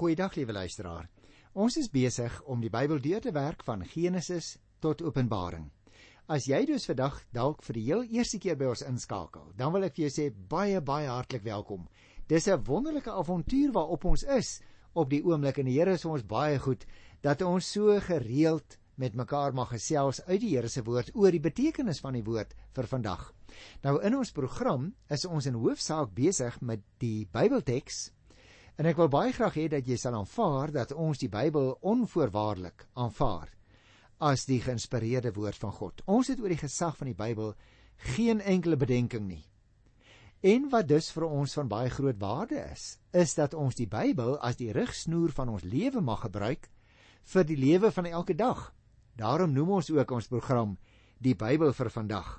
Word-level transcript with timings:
Goeiedag 0.00 0.32
liewe 0.32 0.54
luisteraar. 0.56 1.10
Ons 1.52 1.74
is 1.76 1.90
besig 1.92 2.32
om 2.48 2.62
die 2.64 2.70
Bybel 2.72 3.02
deur 3.04 3.20
te 3.20 3.34
werk 3.36 3.60
van 3.66 3.82
Genesis 3.84 4.54
tot 4.80 5.02
Openbaring. 5.04 5.66
As 6.24 6.46
jy 6.48 6.62
dus 6.70 6.86
vandag 6.88 7.18
dalk 7.36 7.60
vir 7.66 7.76
die 7.76 7.82
heel 7.84 8.06
eerste 8.16 8.38
keer 8.40 8.56
by 8.56 8.70
ons 8.70 8.80
inskakel, 8.86 9.50
dan 9.58 9.74
wil 9.74 9.84
ek 9.84 9.98
vir 9.98 10.06
jou 10.06 10.12
sê 10.14 10.24
baie 10.32 10.80
baie 10.80 11.10
hartlik 11.10 11.44
welkom. 11.44 11.82
Dis 12.32 12.48
'n 12.48 12.64
wonderlike 12.64 13.12
avontuur 13.12 13.74
waarop 13.76 14.06
ons 14.08 14.24
is 14.24 14.62
op 14.94 15.10
die 15.10 15.20
oomblik 15.20 15.58
en 15.58 15.68
die 15.68 15.76
Here 15.76 15.92
is 15.92 16.06
ons 16.08 16.24
baie 16.24 16.58
goed 16.58 16.86
dat 17.20 17.42
ons 17.42 17.68
so 17.72 18.00
gereeld 18.00 18.78
met 18.96 19.14
mekaar 19.14 19.52
mag 19.52 19.68
gesels 19.68 20.22
uit 20.24 20.40
die 20.40 20.56
Here 20.56 20.68
se 20.68 20.82
woord 20.82 21.10
oor 21.14 21.30
die 21.30 21.44
betekenis 21.44 22.00
van 22.00 22.14
die 22.14 22.24
woord 22.24 22.54
vir 22.72 22.86
vandag. 22.86 23.34
Nou 23.82 24.00
in 24.00 24.16
ons 24.16 24.32
program 24.32 24.94
is 25.10 25.26
ons 25.26 25.46
in 25.46 25.60
hoofsaak 25.60 26.14
besig 26.14 26.60
met 26.62 26.80
die 26.98 27.28
Bybelteks 27.30 28.12
En 28.78 28.86
ek 28.86 28.98
wil 29.00 29.10
baie 29.12 29.32
graag 29.32 29.56
hê 29.58 29.66
dat 29.72 29.86
jy 29.86 29.96
sal 30.00 30.14
aanvaar 30.18 30.72
dat 30.72 30.92
ons 30.92 31.18
die 31.18 31.28
Bybel 31.28 31.74
onvoorwaardelik 31.80 32.86
aanvaar 32.94 33.50
as 34.20 34.44
die 34.44 34.60
geïnspireerde 34.60 35.32
woord 35.32 35.56
van 35.56 35.72
God. 35.72 36.02
Ons 36.06 36.28
het 36.28 36.40
oor 36.40 36.52
die 36.52 36.60
gesag 36.60 36.96
van 36.96 37.08
die 37.08 37.16
Bybel 37.16 37.54
geen 38.16 38.40
enkele 38.40 38.76
bedenking 38.76 39.26
nie. 39.28 39.44
En 40.40 40.70
wat 40.72 40.88
dus 40.88 41.10
vir 41.12 41.26
ons 41.28 41.54
van 41.58 41.68
baie 41.68 41.90
groot 41.92 42.16
waarde 42.20 42.60
is, 42.72 42.96
is 43.12 43.34
dat 43.36 43.54
ons 43.54 43.76
die 43.76 43.88
Bybel 43.88 44.38
as 44.40 44.56
die 44.56 44.72
rigsnoer 44.72 45.32
van 45.36 45.52
ons 45.52 45.64
lewe 45.64 46.00
mag 46.00 46.22
gebruik 46.24 46.70
vir 47.32 47.44
die 47.44 47.58
lewe 47.60 47.90
van 47.92 48.08
elke 48.08 48.34
dag. 48.34 48.70
Daarom 49.16 49.52
noem 49.52 49.76
ons 49.80 49.90
ook 49.92 50.14
ons 50.16 50.30
program 50.32 50.78
die 51.20 51.34
Bybel 51.36 51.74
vir 51.76 51.90
vandag. 51.92 52.38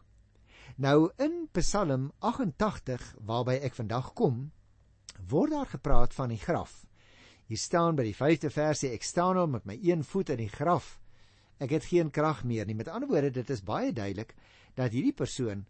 Nou 0.81 1.11
in 1.21 1.45
Psalm 1.53 2.09
88 2.19 3.15
waarby 3.27 3.59
ek 3.61 3.77
vandag 3.77 4.13
kom, 4.17 4.49
word 5.29 5.51
daar 5.51 5.69
gepraat 5.69 6.13
van 6.13 6.29
die 6.29 6.39
graf. 6.41 6.85
Hier 7.51 7.59
staan 7.59 7.97
by 7.97 8.05
die 8.07 8.15
5de 8.15 8.49
versie 8.53 8.93
ek 8.95 9.03
staan 9.03 9.35
nou 9.35 9.47
met 9.51 9.65
my 9.67 9.75
een 9.83 10.05
voet 10.07 10.29
in 10.31 10.39
die 10.39 10.51
graf. 10.51 11.01
Ek 11.59 11.73
het 11.75 11.89
geen 11.89 12.11
krag 12.11 12.45
meer 12.47 12.65
nie. 12.65 12.77
Met 12.79 12.87
ander 12.87 13.09
woorde, 13.09 13.31
dit 13.35 13.49
is 13.49 13.63
baie 13.63 13.91
duidelik 13.91 14.31
dat 14.79 14.93
hierdie 14.95 15.13
persoon 15.13 15.65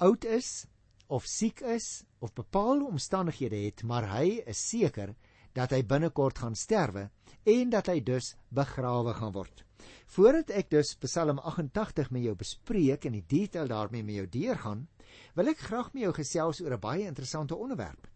oud 0.00 0.24
is 0.24 0.66
of 1.08 1.24
siek 1.24 1.60
is 1.64 2.04
of 2.20 2.32
bepaalde 2.36 2.86
omstandighede 2.88 3.56
het, 3.64 3.82
maar 3.82 4.06
hy 4.12 4.42
is 4.48 4.60
seker 4.68 5.14
dat 5.56 5.72
hy 5.74 5.80
binnekort 5.82 6.44
gaan 6.44 6.54
sterwe 6.54 7.08
en 7.48 7.72
dat 7.72 7.88
hy 7.90 7.98
dus 8.04 8.34
begrawe 8.54 9.16
gaan 9.16 9.34
word. 9.34 9.64
Voordat 10.12 10.52
ek 10.54 10.70
dus 10.76 10.92
Psalm 11.00 11.40
88 11.40 12.12
met 12.12 12.28
jou 12.28 12.36
bespreek 12.36 13.08
en 13.08 13.16
die 13.16 13.26
detail 13.26 13.68
daarmee 13.72 14.04
met 14.04 14.20
jou 14.20 14.28
deurgaan, 14.36 14.86
wil 15.34 15.50
ek 15.50 15.66
graag 15.66 15.92
met 15.94 16.04
jou 16.04 16.14
gesels 16.20 16.60
oor 16.60 16.76
'n 16.76 16.84
baie 16.84 17.08
interessante 17.08 17.56
onderwerp 17.56 18.09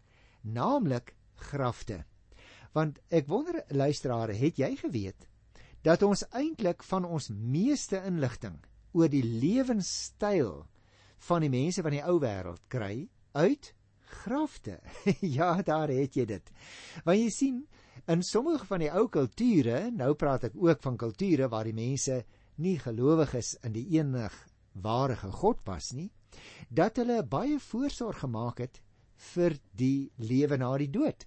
naamlik 0.45 1.15
grafte. 1.49 2.03
Want 2.75 2.99
ek 3.09 3.27
wonder 3.31 3.63
luisteraar, 3.69 4.33
het 4.35 4.59
jy 4.59 4.75
geweet 4.79 5.27
dat 5.85 6.01
ons 6.03 6.25
eintlik 6.33 6.83
van 6.83 7.05
ons 7.05 7.29
meeste 7.29 7.99
inligting 8.07 8.57
oor 8.97 9.11
die 9.11 9.23
lewenstyl 9.23 10.63
van 11.27 11.45
die 11.45 11.51
mense 11.53 11.83
van 11.85 11.93
die 11.93 12.03
ou 12.03 12.17
wêreld 12.23 12.63
kry 12.71 13.07
uit 13.35 13.73
grafte. 14.23 14.79
ja, 15.37 15.61
daar 15.61 15.91
het 15.93 16.15
jy 16.17 16.25
dit. 16.29 16.51
Want 17.05 17.19
jy 17.19 17.29
sien, 17.33 17.61
in 18.09 18.23
sommige 18.23 18.65
van 18.69 18.83
die 18.83 18.91
ou 18.91 19.07
kulture, 19.11 19.89
nou 19.91 20.13
praat 20.17 20.49
ek 20.49 20.57
ook 20.57 20.81
van 20.85 20.97
kulture 20.97 21.49
waar 21.51 21.69
die 21.69 21.77
mense 21.77 22.23
nie 22.61 22.77
gelowig 22.79 23.33
is 23.37 23.55
in 23.65 23.75
die 23.75 23.87
enig 23.97 24.35
ware 24.83 25.15
God 25.15 25.63
pas 25.63 25.91
nie, 25.95 26.09
dat 26.69 26.97
hulle 26.99 27.21
baie 27.23 27.59
voorsorg 27.59 28.19
gemaak 28.25 28.59
het 28.63 28.81
vir 29.33 29.57
die 29.77 30.11
lewe 30.17 30.57
na 30.57 30.71
die 30.77 30.91
dood. 30.91 31.25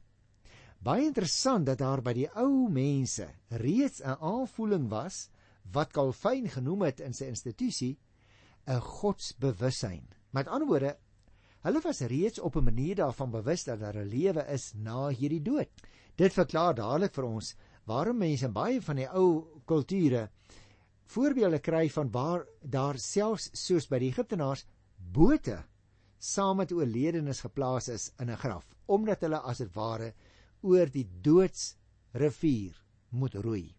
Baie 0.79 1.07
interessant 1.07 1.67
dat 1.67 1.81
daar 1.83 2.03
by 2.03 2.15
die 2.15 2.29
ou 2.39 2.69
mense 2.71 3.27
reeds 3.51 4.01
'n 4.01 4.17
aanvoeling 4.21 4.89
was 4.91 5.29
wat 5.73 5.93
Calvin 5.93 6.49
genoem 6.49 6.83
het 6.83 7.01
in 7.01 7.13
sy 7.13 7.25
institusie 7.25 7.99
'n 8.67 8.81
godsbewussyn. 8.81 10.07
Met 10.31 10.49
ander 10.49 10.69
woorde, 10.69 10.97
hulle 11.65 11.81
was 11.81 12.01
reeds 12.01 12.39
op 12.39 12.57
'n 12.57 12.65
manier 12.65 12.95
daarvan 12.95 13.31
bewus 13.31 13.65
dat 13.65 13.81
daar 13.81 13.97
'n 13.97 14.09
lewe 14.09 14.47
is 14.53 14.73
na 14.75 15.09
hierdie 15.09 15.43
dood. 15.43 15.69
Dit 16.17 16.33
verklaar 16.33 16.75
dadelik 16.75 17.15
vir 17.15 17.25
ons 17.25 17.55
waarom 17.85 18.19
mense 18.19 18.45
in 18.45 18.53
baie 18.53 18.81
van 18.83 18.97
die 18.97 19.09
ou 19.09 19.47
kulture 19.65 20.31
voorbeelde 21.09 21.59
kry 21.59 21.89
van 21.89 22.11
waar 22.11 22.47
daar 22.63 22.99
selfs 22.99 23.51
soos 23.53 23.87
by 23.89 23.99
die 23.99 24.11
Egiptenaars 24.13 24.67
bote 24.97 25.65
saam 26.19 26.57
met 26.57 26.73
oorledenes 26.73 27.41
geplaas 27.41 27.89
is 27.89 28.13
in 28.19 28.31
'n 28.31 28.37
graf 28.37 28.75
omdat 28.87 29.21
hulle 29.21 29.39
as 29.39 29.59
dit 29.59 29.75
ware 29.75 30.13
oor 30.63 30.87
die 30.91 31.07
doodsrivier 31.23 32.75
moet 33.11 33.35
roei. 33.35 33.75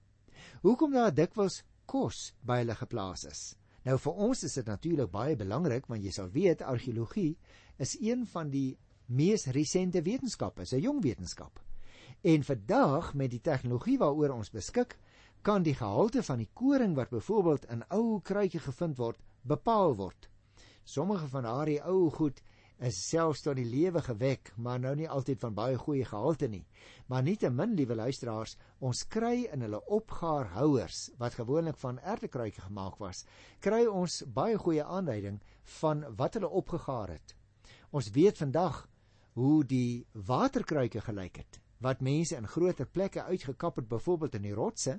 Hoekom 0.62 0.94
daar 0.94 1.14
dikwels 1.14 1.64
kos 1.86 2.34
by 2.42 2.60
hulle 2.62 2.76
geplaas 2.76 3.26
is. 3.26 3.56
Nou 3.84 3.98
vir 3.98 4.14
ons 4.14 4.44
is 4.44 4.54
dit 4.54 4.66
natuurlik 4.66 5.12
baie 5.12 5.36
belangrik 5.36 5.88
want 5.88 6.04
jy 6.04 6.12
sal 6.12 6.30
weet 6.30 6.62
argeologie 6.62 7.38
is 7.78 7.98
een 8.00 8.26
van 8.28 8.50
die 8.50 8.78
mees 9.08 9.48
resente 9.48 10.02
wetenskappe, 10.02 10.64
'n 10.64 10.82
jong 10.82 11.02
wetenskap. 11.02 11.60
En 12.22 12.44
vandag 12.44 13.14
met 13.14 13.32
die 13.32 13.42
tegnologie 13.42 13.98
waaroor 13.98 14.30
ons 14.30 14.52
beskik, 14.52 14.98
kan 15.42 15.64
die 15.64 15.76
gehalte 15.76 16.24
van 16.24 16.38
die 16.38 16.50
koring 16.54 16.96
wat 16.96 17.10
byvoorbeeld 17.10 17.66
in 17.72 17.84
ou 17.90 18.20
kruitjie 18.22 18.60
gevind 18.60 18.98
word, 18.98 19.20
bepaal 19.42 19.96
word. 19.96 20.30
Sommige 20.90 21.28
van 21.30 21.46
daardie 21.46 21.82
ou 21.86 22.10
goed 22.10 22.40
is 22.88 22.98
selfs 23.10 23.44
tot 23.46 23.58
die 23.60 23.68
lewe 23.68 24.02
gewek, 24.02 24.50
maar 24.58 24.80
nou 24.82 24.96
nie 24.98 25.10
altyd 25.12 25.42
van 25.44 25.54
baie 25.54 25.78
goeie 25.78 26.06
gehalte 26.08 26.48
nie. 26.50 26.64
Maar 27.12 27.26
nietemin, 27.28 27.76
liewe 27.78 27.98
luisteraars, 28.00 28.56
ons 28.80 29.04
kry 29.12 29.44
in 29.54 29.66
hulle 29.68 29.82
opgaarhouers 29.86 31.10
wat 31.20 31.38
gewoonlik 31.38 31.78
van 31.84 32.00
ertekruike 32.00 32.64
gemaak 32.66 32.98
was, 33.04 33.26
kry 33.62 33.84
ons 33.86 34.24
baie 34.34 34.58
goeie 34.58 34.86
aanduiding 34.86 35.38
van 35.80 36.08
wat 36.18 36.40
hulle 36.40 36.50
opgegaar 36.62 37.14
het. 37.18 37.36
Ons 37.92 38.10
weet 38.16 38.40
vandag 38.42 38.86
hoe 39.38 39.62
die 39.68 40.08
waterkruike 40.14 41.04
gelyk 41.06 41.44
het 41.44 41.62
wat 41.80 42.02
mense 42.04 42.36
in 42.36 42.48
groter 42.50 42.90
plekke 42.92 43.24
uitgekap 43.24 43.78
het, 43.80 43.88
byvoorbeeld 43.88 44.34
in 44.36 44.50
die 44.50 44.58
rotse, 44.58 44.98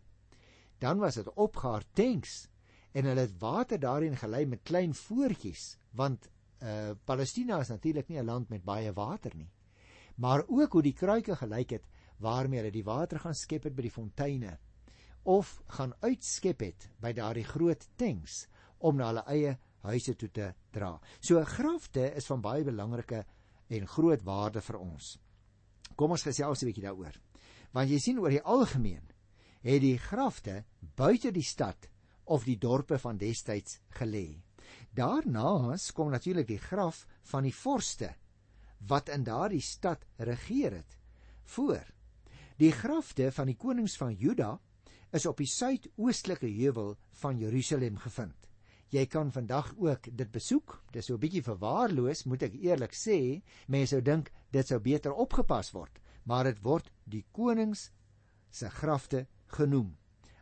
dan 0.81 0.97
was 1.03 1.19
dit 1.21 1.29
opgaar 1.35 1.85
tanks 1.93 2.47
en 2.93 3.05
hulle 3.05 3.21
het 3.21 3.39
water 3.39 3.81
daarin 3.81 4.17
gelei 4.17 4.47
met 4.47 4.63
klein 4.63 4.95
voertjies 4.95 5.77
want 5.93 6.29
uh 6.61 6.93
Palestina 7.05 7.61
is 7.61 7.69
natuurlik 7.69 8.09
nie 8.09 8.19
'n 8.19 8.27
land 8.27 8.49
met 8.49 8.65
baie 8.65 8.93
water 8.93 9.37
nie 9.37 9.51
maar 10.17 10.45
ook 10.47 10.73
hoe 10.73 10.83
die 10.83 10.97
kruike 10.97 11.37
gelyk 11.37 11.71
het 11.71 11.87
waarmee 12.19 12.61
hulle 12.61 12.73
die 12.73 12.85
water 12.85 13.19
gaan 13.19 13.35
skep 13.35 13.65
het 13.65 13.75
by 13.75 13.83
die 13.83 13.97
fonteine 13.97 14.59
of 15.23 15.63
gaan 15.77 15.93
uitskep 16.01 16.61
het 16.61 16.89
by 17.01 17.13
daardie 17.13 17.45
groot 17.45 17.89
tanks 17.97 18.47
om 18.79 18.97
na 18.97 19.11
hulle 19.11 19.25
eie 19.29 19.57
huise 19.85 20.15
toe 20.17 20.29
te 20.33 20.51
dra. 20.73 20.95
So 21.21 21.41
grafte 21.45 22.11
is 22.17 22.29
van 22.29 22.43
baie 22.45 22.65
belangrike 22.65 23.25
en 23.71 23.87
groot 23.89 24.23
waarde 24.25 24.63
vir 24.65 24.79
ons. 24.81 25.19
Kom 25.97 26.11
ons 26.11 26.23
gesels 26.23 26.63
'n 26.63 26.67
bietjie 26.67 26.85
daaroor. 26.85 27.21
Want 27.73 27.91
jy 27.91 27.99
sien 27.99 28.19
oor 28.19 28.31
die 28.31 28.43
algemeen 28.43 29.07
het 29.63 29.81
die 29.81 29.99
grafte 29.99 30.65
buite 30.97 31.31
die 31.33 31.43
stad 31.43 31.89
of 32.31 32.47
die 32.47 32.59
dorpe 32.59 32.99
van 33.03 33.19
destyds 33.19 33.81
gelê. 33.99 34.41
Daarnaas 34.95 35.91
kom 35.93 36.11
natuurlik 36.11 36.47
die 36.47 36.63
graf 36.63 37.05
van 37.33 37.47
die 37.47 37.55
vorste 37.55 38.15
wat 38.91 39.11
in 39.13 39.25
daardie 39.27 39.63
stad 39.63 40.07
regeer 40.17 40.79
het. 40.79 40.97
Voor 41.55 41.83
die 42.61 42.73
grafte 42.73 43.31
van 43.33 43.51
die 43.51 43.57
konings 43.59 43.97
van 43.99 44.15
Juda 44.15 44.55
is 45.17 45.27
op 45.27 45.41
die 45.43 45.51
suidoostelike 45.51 46.47
heuwel 46.47 46.95
van 47.23 47.39
Jerusalem 47.39 47.99
gevind. 47.99 48.37
Jy 48.91 49.07
kan 49.07 49.31
vandag 49.33 49.73
ook 49.79 50.09
dit 50.11 50.31
besoek. 50.31 50.81
Dis 50.93 51.07
so 51.07 51.15
'n 51.15 51.21
bietjie 51.21 51.43
verwaarloos, 51.43 52.25
moet 52.25 52.43
ek 52.43 52.55
eerlik 52.55 52.95
sê. 52.95 53.43
Mense 53.69 53.95
sou 53.95 54.03
dink 54.03 54.33
dit 54.51 54.67
sou 54.67 54.81
beter 54.81 55.13
opgepas 55.13 55.73
word, 55.73 56.01
maar 56.25 56.45
dit 56.45 56.63
word 56.63 56.91
die 57.05 57.25
konings 57.33 57.91
se 58.51 58.69
grafte 58.69 59.27
genoem 59.47 59.97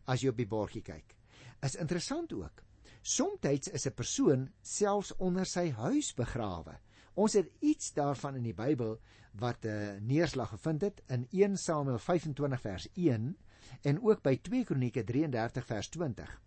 as 0.07 0.23
jy 0.23 0.29
op 0.29 0.37
die 0.37 0.47
borgie 0.47 0.83
kyk 0.83 1.18
is 1.63 1.75
interessant 1.75 2.33
ook. 2.33 2.63
Somstyds 3.03 3.69
is 3.69 3.87
'n 3.87 3.95
persoon 3.95 4.53
selfs 4.63 5.17
onder 5.17 5.47
sy 5.47 5.71
huis 5.71 6.15
begrawe. 6.15 6.79
Ons 7.15 7.33
het 7.33 7.51
iets 7.61 7.93
daarvan 7.93 8.37
in 8.37 8.43
die 8.43 8.55
Bybel 8.55 8.99
wat 9.33 9.65
'n 9.65 9.69
uh, 9.69 10.01
neerslag 10.01 10.49
gevind 10.49 10.83
het 10.83 11.03
in 11.07 11.27
1 11.31 11.57
Samuel 11.57 11.99
25 11.99 12.61
vers 12.61 12.89
1 12.95 13.37
en 13.83 14.03
ook 14.03 14.23
by 14.23 14.37
2 14.37 14.65
Kronieke 14.65 15.05
33 15.05 15.67
vers 15.67 15.89
20. 15.89 16.41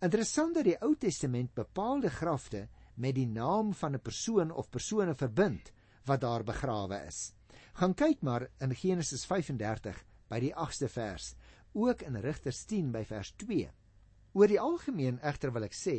Interessant 0.00 0.54
dat 0.54 0.64
die 0.64 0.78
Ou 0.82 0.96
Testament 0.96 1.54
bepaalde 1.54 2.10
grafte 2.10 2.68
met 2.94 3.14
die 3.14 3.26
naam 3.26 3.74
van 3.74 3.94
'n 3.94 4.00
persoon 4.00 4.50
of 4.50 4.70
persone 4.70 5.14
verbind 5.14 5.72
wat 6.04 6.20
daar 6.20 6.44
begrawe 6.44 7.04
is. 7.06 7.32
Gaan 7.72 7.94
kyk 7.94 8.22
maar 8.22 8.48
in 8.58 8.74
Genesis 8.74 9.24
35 9.24 10.04
by 10.28 10.40
die 10.40 10.54
8ste 10.54 10.88
vers, 10.88 11.34
ook 11.72 12.02
in 12.02 12.16
Rigters 12.16 12.64
10 12.64 12.90
by 12.92 13.04
vers 13.04 13.34
Oor 14.32 14.48
die 14.48 14.60
algemeen 14.60 15.18
egter 15.20 15.52
wil 15.52 15.66
ek 15.66 15.76
sê 15.76 15.96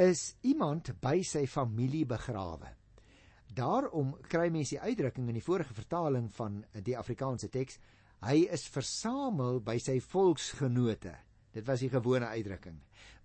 is 0.00 0.36
iemand 0.48 0.94
by 1.00 1.18
sy 1.26 1.44
familie 1.46 2.06
begrawe. 2.08 2.70
Daarom 3.52 4.14
kry 4.24 4.48
mense 4.48 4.78
die 4.78 4.80
uitdrukking 4.80 5.28
in 5.28 5.36
die 5.36 5.44
vorige 5.44 5.74
vertaling 5.76 6.30
van 6.32 6.62
die 6.72 6.96
Afrikaanse 6.96 7.50
teks 7.52 7.76
Hy 8.22 8.44
is 8.54 8.68
versamel 8.70 9.58
by 9.66 9.80
sy 9.82 9.96
volksgenote. 9.98 11.16
Dit 11.52 11.66
was 11.66 11.80
die 11.82 11.90
gewone 11.90 12.28
uitdrukking. 12.30 12.76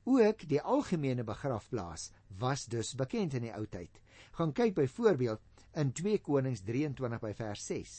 Ook 0.09 0.41
die 0.49 0.57
algemene 0.57 1.21
begrafplaas 1.27 2.09
was 2.41 2.65
dus 2.65 2.95
bekend 2.97 3.35
in 3.37 3.45
die 3.45 3.53
ou 3.53 3.67
tyd. 3.69 4.01
Gaan 4.39 4.55
kyk 4.57 4.73
byvoorbeeld 4.79 5.43
in 5.77 5.91
2 5.93 6.17
Konings 6.25 6.63
23 6.65 7.21
by 7.21 7.33
vers 7.37 7.67
6. 7.69 7.93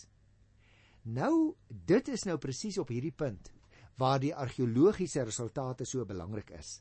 Nou, 1.15 1.55
dit 1.69 2.11
is 2.11 2.27
nou 2.27 2.35
presies 2.43 2.81
op 2.83 2.91
hierdie 2.91 3.15
punt 3.15 3.53
waar 3.99 4.21
die 4.23 4.35
argeologiese 4.35 5.25
resultate 5.27 5.85
so 5.85 6.05
belangrik 6.07 6.51
is. 6.55 6.79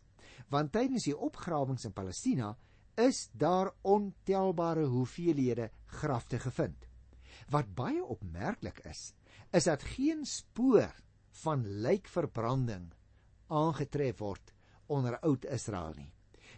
Want 0.53 0.71
tydens 0.71 1.07
die 1.09 1.17
opgrawings 1.17 1.87
in 1.89 1.93
Palestina 1.93 2.53
is 2.97 3.27
daar 3.33 3.71
ontelbare 3.81 4.85
hoeveelhede 4.85 5.69
grafte 5.85 6.39
gevind. 6.39 6.85
Wat 7.49 7.73
baie 7.75 8.03
opmerklik 8.03 8.79
is, 8.89 9.13
is 9.53 9.67
dat 9.69 9.83
geen 9.83 10.25
spoor 10.25 10.93
van 11.43 11.65
lijkverbranding 11.81 12.91
aangetref 13.47 14.17
word 14.19 14.53
onder 14.87 15.19
Oud-Israel 15.19 15.93
nie. 15.95 16.11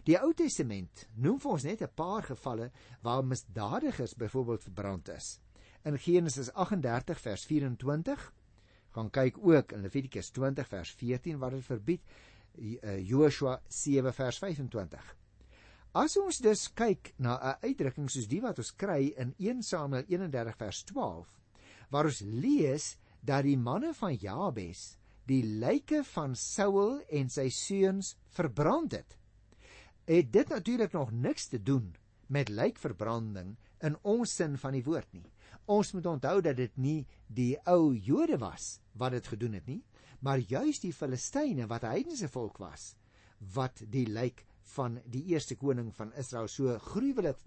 Die 0.08 0.16
Ou 0.16 0.32
Testament 0.34 1.06
noem 1.20 1.38
vir 1.42 1.52
ons 1.52 1.64
net 1.64 1.82
'n 1.82 1.94
paar 1.94 2.22
gevalle 2.22 2.70
waar 3.02 3.24
misdadigers 3.24 4.14
byvoorbeeld 4.14 4.62
verbrand 4.62 5.08
is. 5.08 5.40
In 5.84 5.98
Genesis 5.98 6.52
38 6.52 7.20
vers 7.20 7.44
24 7.44 8.32
gaan 8.94 9.10
kyk 9.10 9.38
ook 9.38 9.72
in 9.72 9.82
Levitikus 9.86 10.30
20 10.30 10.68
vers 10.68 10.90
14 10.98 11.38
wat 11.38 11.54
dit 11.56 11.64
verbied, 11.64 12.02
eh, 12.58 13.08
Joshua 13.08 13.60
7 13.68 14.12
vers 14.14 14.38
25. 14.38 15.16
As 15.92 16.16
ons 16.16 16.38
dus 16.38 16.68
kyk 16.74 17.14
na 17.18 17.38
'n 17.38 17.66
uitdrukking 17.66 18.10
soos 18.10 18.28
die 18.28 18.40
wat 18.40 18.58
ons 18.58 18.76
kry 18.76 19.12
in 19.16 19.34
1 19.38 19.62
Samuel 19.62 20.04
31 20.06 20.56
vers 20.56 20.82
12 20.82 21.26
waar 21.90 22.04
ons 22.04 22.20
lees 22.20 22.96
dat 23.20 23.42
die 23.42 23.58
manne 23.58 23.94
van 23.94 24.14
Jabes 24.14 24.96
die 25.26 25.42
lyke 25.42 26.04
van 26.04 26.36
Saul 26.36 27.00
en 27.10 27.28
sy 27.28 27.48
seuns 27.48 28.16
verbrand 28.28 28.92
het. 28.92 29.16
Het 30.06 30.32
dit 30.32 30.48
natuurlik 30.48 30.92
nog 30.92 31.10
niks 31.12 31.46
te 31.46 31.62
doen 31.62 31.94
met 32.26 32.48
lykverbranding 32.48 33.56
in 33.86 33.96
ons 34.02 34.34
sin 34.34 34.56
van 34.58 34.72
die 34.72 34.84
woord 34.84 35.12
nie. 35.12 35.26
Ons 35.66 35.92
moet 35.92 36.06
onthou 36.06 36.40
dat 36.40 36.56
dit 36.56 36.76
nie 36.76 37.06
die 37.26 37.56
ou 37.68 37.94
Jode 37.94 38.38
was 38.38 38.80
wat 38.92 39.12
dit 39.12 39.26
gedoen 39.26 39.52
het 39.52 39.66
nie, 39.66 39.82
maar 40.20 40.38
juis 40.38 40.80
die 40.80 40.92
Filistyne 40.92 41.66
wat 41.70 41.86
heidense 41.88 42.28
volk 42.28 42.58
was 42.58 42.94
wat 43.54 43.82
die 43.88 44.06
lijk 44.06 44.44
van 44.74 44.98
die 45.08 45.24
eerste 45.32 45.56
koning 45.56 45.94
van 45.96 46.12
Israel 46.20 46.48
so 46.48 46.76
gruwelik 46.92 47.38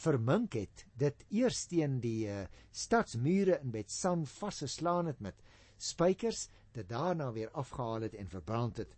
vermink 0.00 0.56
het 0.56 0.84
dit 1.00 1.24
eers 1.30 1.64
teen 1.68 1.98
die 2.00 2.26
uh, 2.28 2.44
stadsmure 2.72 3.58
in 3.60 3.72
Betsan 3.72 4.24
vasgeslaan 4.28 5.10
het 5.12 5.20
met 5.20 5.40
spykers 5.76 6.48
dit 6.76 6.88
daarna 6.88 7.30
weer 7.32 7.50
afgehaal 7.52 8.08
het 8.08 8.14
en 8.18 8.28
verbrand 8.28 8.80
het 8.82 8.94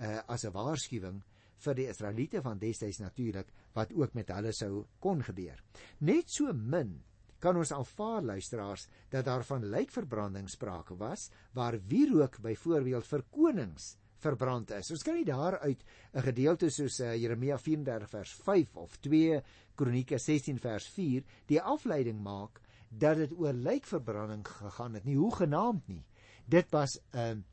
uh, 0.00 0.20
as 0.28 0.44
'n 0.44 0.52
waarskuwing 0.52 1.22
vir 1.64 1.74
die 1.74 1.88
Israeliete 1.88 2.42
van 2.42 2.58
destyds 2.58 3.00
natuurlik 3.00 3.52
wat 3.74 3.92
ook 3.92 4.14
met 4.14 4.28
hulle 4.28 4.52
sou 4.52 4.84
kon 5.00 5.22
gebeur. 5.22 5.62
Net 6.00 6.30
so 6.30 6.52
min 6.52 7.02
kan 7.46 7.58
ons 7.60 7.70
aanvaar 7.72 8.24
luisteraars 8.26 8.88
dat 9.12 9.24
daar 9.28 9.44
van 9.46 9.68
lijkverbranding 9.70 10.48
sprake 10.50 10.96
was 10.98 11.28
waar 11.54 11.78
wierook 11.86 12.40
byvoorbeeld 12.42 13.06
vir 13.06 13.22
konings 13.30 13.92
verbrand 14.18 14.72
is. 14.74 14.90
Ons 14.90 15.04
kan 15.06 15.14
nie 15.14 15.28
daaruit 15.28 15.84
'n 16.12 16.26
gedeelte 16.26 16.70
soos 16.70 16.98
uh, 17.00 17.14
Jeremia 17.14 17.58
34 17.58 18.10
vers 18.10 18.32
5 18.48 18.76
of 18.76 18.96
2 18.98 19.42
Kronieke 19.74 20.18
16 20.18 20.58
vers 20.58 20.88
4 20.88 21.22
die 21.46 21.60
afleiding 21.60 22.18
maak 22.22 22.60
dat 22.88 23.16
dit 23.16 23.32
oor 23.38 23.52
lijkverbranding 23.52 24.46
gegaan 24.48 24.94
het 24.94 25.04
nie 25.04 25.16
hoe 25.16 25.34
genaamd 25.34 25.88
nie 25.88 26.04
dit 26.46 26.70
was 26.70 26.98
'n 27.12 27.44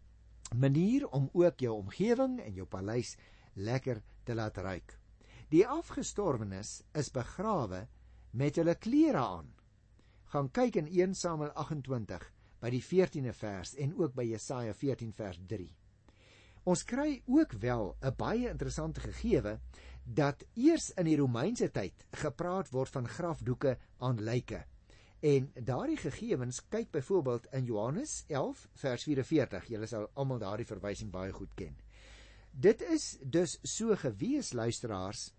manier 0.55 1.07
om 1.07 1.29
ook 1.33 1.59
jou 1.59 1.75
omgewing 1.77 2.39
en 2.39 2.53
jou 2.53 2.65
paleis 2.65 3.17
lekker 3.53 4.01
te 4.23 4.33
laat 4.33 4.57
ruik. 4.57 4.99
Die 5.49 5.67
afgestorwenes 5.67 6.81
is 6.93 7.11
begrawe 7.11 7.87
met 8.31 8.55
hulle 8.55 8.75
klere 8.75 9.17
aan. 9.17 9.53
Gaan 10.33 10.47
kyk 10.49 10.79
in 10.81 10.87
1 10.89 11.11
Samuel 11.13 11.51
28 11.61 12.23
by 12.63 12.69
die 12.73 12.81
14de 12.81 13.35
vers 13.37 13.75
en 13.77 13.91
ook 13.99 14.15
by 14.17 14.23
Jesaja 14.25 14.73
14 14.73 15.11
vers 15.13 15.37
3. 15.51 15.67
Ons 16.71 16.81
kry 16.89 17.19
ook 17.29 17.51
wel 17.61 17.93
'n 18.01 18.15
baie 18.17 18.49
interessante 18.49 19.03
gegewe 19.03 19.59
dat 20.03 20.43
eers 20.55 20.89
in 20.97 21.05
die 21.05 21.17
Romeinse 21.17 21.69
tyd 21.71 22.05
gepraat 22.11 22.71
word 22.71 22.89
van 22.89 23.07
grafdoeke 23.07 23.77
aan 23.99 24.23
lyke. 24.23 24.63
En 25.21 25.51
daardie 25.53 25.97
gegevens 25.97 26.63
kyk 26.69 26.91
byvoorbeeld 26.91 27.47
in 27.51 27.65
Johannes 27.65 28.23
11 28.27 28.67
vers 28.73 29.03
44. 29.03 29.67
Julle 29.67 29.85
sal 29.85 30.09
almal 30.13 30.39
daardie 30.39 30.65
verwysing 30.65 31.11
baie 31.11 31.31
goed 31.31 31.53
ken. 31.55 31.77
Dit 32.51 32.81
is 32.81 33.17
dus 33.21 33.59
so 33.61 33.95
gewees 33.95 34.53
luisteraars 34.53 35.31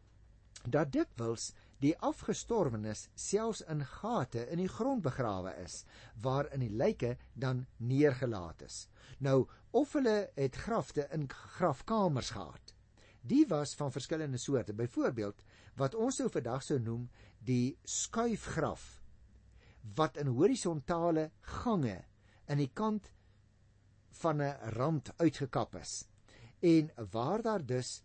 dat 0.68 0.92
dikwels 0.92 1.52
die 1.84 1.92
afgestorwenes 2.00 3.08
selfs 3.14 3.60
in 3.68 3.82
gate 3.84 4.46
in 4.52 4.62
die 4.62 4.70
grond 4.72 5.02
begrawe 5.04 5.52
is 5.60 5.82
waarin 6.24 6.64
die 6.64 6.72
lyke 6.72 7.16
dan 7.34 7.66
neergelaat 7.76 8.64
is. 8.64 8.86
Nou 9.20 9.44
of 9.70 9.92
hulle 9.98 10.30
het 10.38 10.56
grafte 10.56 11.04
in 11.12 11.28
grafkamers 11.28 12.30
gehad. 12.36 12.72
Die 13.20 13.44
was 13.48 13.74
van 13.74 13.92
verskillende 13.92 14.38
soorte. 14.38 14.72
Byvoorbeeld 14.72 15.44
wat 15.76 15.94
ons 15.94 16.20
nou 16.20 16.30
vandag 16.30 16.62
sou 16.64 16.78
noem 16.80 17.08
die 17.44 17.76
skuifgraf 17.84 18.84
wat 19.96 20.16
in 20.16 20.32
horisontale 20.32 21.30
gange 21.60 21.98
in 22.48 22.60
die 22.62 22.70
kant 22.72 23.10
van 24.22 24.40
'n 24.40 24.72
rand 24.76 25.12
uitgekap 25.20 25.74
is 25.76 26.06
en 26.60 26.90
waar 27.10 27.42
daar 27.42 27.66
dus 27.66 28.02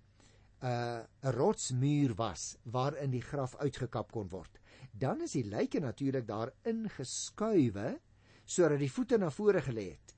'n 0.60 0.68
uh, 0.68 1.32
rotsmuur 1.32 2.16
was 2.16 2.58
waarin 2.64 3.12
die 3.12 3.24
graf 3.24 3.56
uitgekap 3.56 4.12
kon 4.12 4.30
word. 4.30 4.60
Dan 4.92 5.22
is 5.22 5.32
die 5.32 5.46
lyke 5.46 5.80
natuurlik 5.80 6.28
daar 6.28 6.52
ingeskuiwe 6.64 8.00
sodat 8.46 8.80
die 8.80 8.92
voete 8.92 9.18
na 9.18 9.30
vore 9.32 9.62
gelê 9.62 9.92
het. 9.92 10.16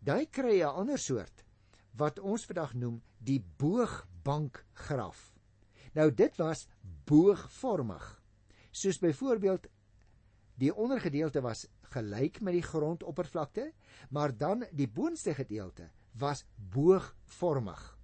Daai 0.00 0.26
kry 0.26 0.60
'n 0.62 0.74
ander 0.82 0.98
soort 0.98 1.44
wat 1.94 2.18
ons 2.18 2.44
vandag 2.44 2.74
noem 2.74 3.02
die 3.18 3.44
boogbankgraf. 3.56 5.34
Nou 5.94 6.14
dit 6.14 6.36
was 6.36 6.66
boogvormig. 7.04 8.22
Soos 8.70 8.98
byvoorbeeld 8.98 9.68
Die 10.58 10.74
ondergedeelte 10.74 11.40
was 11.40 11.68
gelyk 11.94 12.40
met 12.40 12.52
die 12.52 12.62
grondoppervlakte, 12.62 13.72
maar 14.10 14.36
dan 14.36 14.64
die 14.72 14.88
boonste 14.88 15.34
gedeelte 15.34 15.90
was 16.18 16.44
boogvormig. 16.56 17.97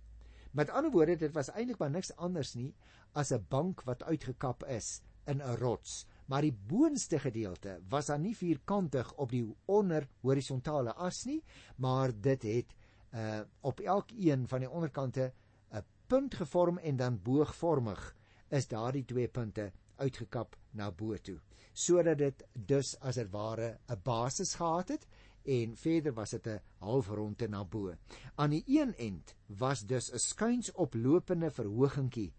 Met 0.55 0.71
ander 0.71 0.93
woorde, 0.95 1.17
dit 1.19 1.33
was 1.35 1.51
eintlik 1.51 1.81
maar 1.83 1.91
niks 1.91 2.13
anders 2.15 2.53
nie 2.55 2.71
as 3.19 3.33
'n 3.35 3.47
bank 3.51 3.83
wat 3.89 4.03
uitgekap 4.03 4.63
is 4.71 5.03
in 5.27 5.43
'n 5.43 5.57
rots, 5.59 6.07
maar 6.27 6.43
die 6.43 6.59
boonste 6.69 7.19
gedeelte 7.19 7.81
was 7.89 8.07
dan 8.07 8.23
nie 8.23 8.37
vierkantig 8.37 9.13
op 9.15 9.31
die 9.31 9.57
onder 9.65 10.09
horisontale 10.21 10.95
as 10.95 11.25
nie, 11.25 11.43
maar 11.77 12.13
dit 12.21 12.43
het 12.43 12.75
uh 13.15 13.41
op 13.61 13.81
elkeen 13.81 14.49
van 14.49 14.61
die 14.61 14.71
onderkante 14.71 15.33
'n 15.73 15.85
punt 16.07 16.35
gevorm 16.35 16.79
en 16.79 16.97
dan 16.97 17.23
boogvormig 17.23 18.15
is 18.49 18.69
daardie 18.69 19.05
twee 19.05 19.29
punte 19.29 19.73
uitgekap 19.97 20.57
na 20.71 20.91
bo 20.91 21.17
toe. 21.17 21.41
Sodat 21.73 22.19
dit 22.19 22.45
dus 22.53 22.97
as 23.01 23.15
dit 23.15 23.31
ware 23.31 23.79
'n 23.89 24.01
basis 24.03 24.55
gehad 24.55 24.89
het 24.89 25.07
en 25.45 25.77
verder 25.77 26.15
was 26.15 26.31
dit 26.31 26.47
'n 26.47 26.61
halfronde 26.79 27.49
na 27.49 27.65
bo. 27.65 27.95
Aan 28.35 28.51
die 28.51 28.65
een 28.67 28.95
end 28.97 29.35
was 29.47 29.87
dus 29.87 30.13
'n 30.13 30.19
skuins 30.19 30.73
oplopende 30.73 31.51
verhogingkie 31.51 32.33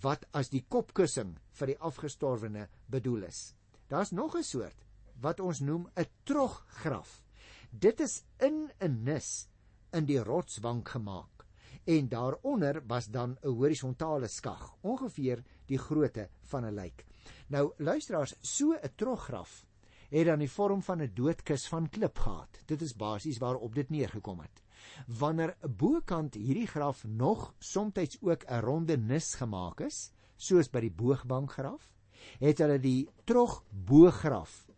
wat 0.00 0.26
as 0.30 0.48
die 0.48 0.64
kopkussing 0.68 1.36
vir 1.52 1.66
die 1.66 1.78
afgestorwene 1.78 2.68
bedoel 2.86 3.22
is. 3.22 3.54
Daar's 3.88 4.10
nog 4.10 4.36
'n 4.36 4.42
soort 4.42 4.84
wat 5.20 5.40
ons 5.40 5.60
noem 5.60 5.88
'n 5.96 6.06
troggraf. 6.24 7.24
Dit 7.70 8.00
is 8.00 8.22
in 8.38 8.70
'n 8.80 9.02
nis 9.04 9.48
in 9.92 10.06
die 10.06 10.22
rotsbank 10.22 10.88
gemaak 10.88 11.46
en 11.84 12.08
daaronder 12.08 12.82
was 12.86 13.06
dan 13.06 13.36
'n 13.42 13.48
horisontale 13.48 14.28
skag, 14.28 14.76
ongeveer 14.80 15.44
die 15.66 15.78
grootte 15.78 16.28
van 16.42 16.64
'n 16.64 16.74
lijk. 16.74 17.04
Nou 17.48 17.72
luisteraars, 17.76 18.34
so 18.40 18.72
'n 18.72 18.94
troggraf 18.96 19.66
het 20.14 20.28
dan 20.28 20.38
die 20.38 20.50
vorm 20.50 20.82
van 20.82 21.02
'n 21.02 21.10
doodkus 21.14 21.66
van 21.68 21.88
klip 21.88 22.18
gehad. 22.18 22.60
Dit 22.66 22.82
is 22.82 22.96
basies 22.96 23.38
waarop 23.38 23.74
dit 23.74 23.90
neergekom 23.90 24.40
het. 24.40 24.62
Wanneer 25.06 25.56
bokant 25.60 26.34
hierdie 26.34 26.66
graf 26.66 27.04
nog 27.04 27.54
soms 27.58 28.18
ook 28.20 28.44
'n 28.46 28.60
ronde 28.60 28.96
nis 28.96 29.34
gemaak 29.34 29.80
is, 29.80 30.12
soos 30.36 30.70
by 30.70 30.80
die 30.80 30.92
boogbankgraf, 30.92 31.92
het 32.38 32.58
hulle 32.58 32.78
die 32.78 33.08
trogboograf 33.24 34.70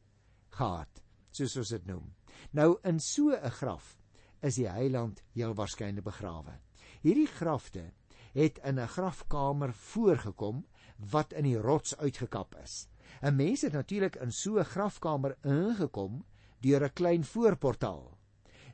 gehad, 0.48 1.02
soos 1.30 1.56
ons 1.56 1.68
dit 1.68 1.86
noem. 1.86 2.14
Nou 2.50 2.78
in 2.82 3.00
so 3.00 3.30
'n 3.30 3.50
graf 3.50 3.98
is 4.40 4.54
die 4.54 4.68
heiland 4.68 5.22
heel 5.32 5.54
waarskynlik 5.54 6.04
begrawe. 6.04 6.60
Hierdie 7.02 7.26
grafte 7.26 7.92
het 8.32 8.58
in 8.58 8.78
'n 8.78 8.88
grafkamer 8.88 9.72
voorgekom 9.72 10.66
wat 10.96 11.32
in 11.32 11.44
die 11.44 11.60
rots 11.60 11.96
uitgekap 11.96 12.54
is. 12.62 12.88
'n 13.22 13.36
Mens 13.36 13.62
het 13.62 13.72
natuurlik 13.72 14.16
in 14.16 14.32
so 14.32 14.58
'n 14.58 14.64
grafkamer 14.64 15.36
ingekom 15.42 16.24
deur 16.60 16.84
'n 16.84 16.92
klein 16.92 17.24
voorportaal. 17.24 18.18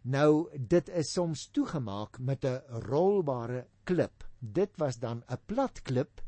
Nou 0.03 0.49
dit 0.59 0.89
is 0.89 1.13
soms 1.13 1.49
toegemaak 1.51 2.19
met 2.19 2.45
'n 2.45 2.63
rolbare 2.69 3.67
klip. 3.85 4.25
Dit 4.39 4.71
was 4.77 4.99
dan 4.99 5.23
'n 5.29 5.39
plat 5.47 5.83
klip 5.83 6.23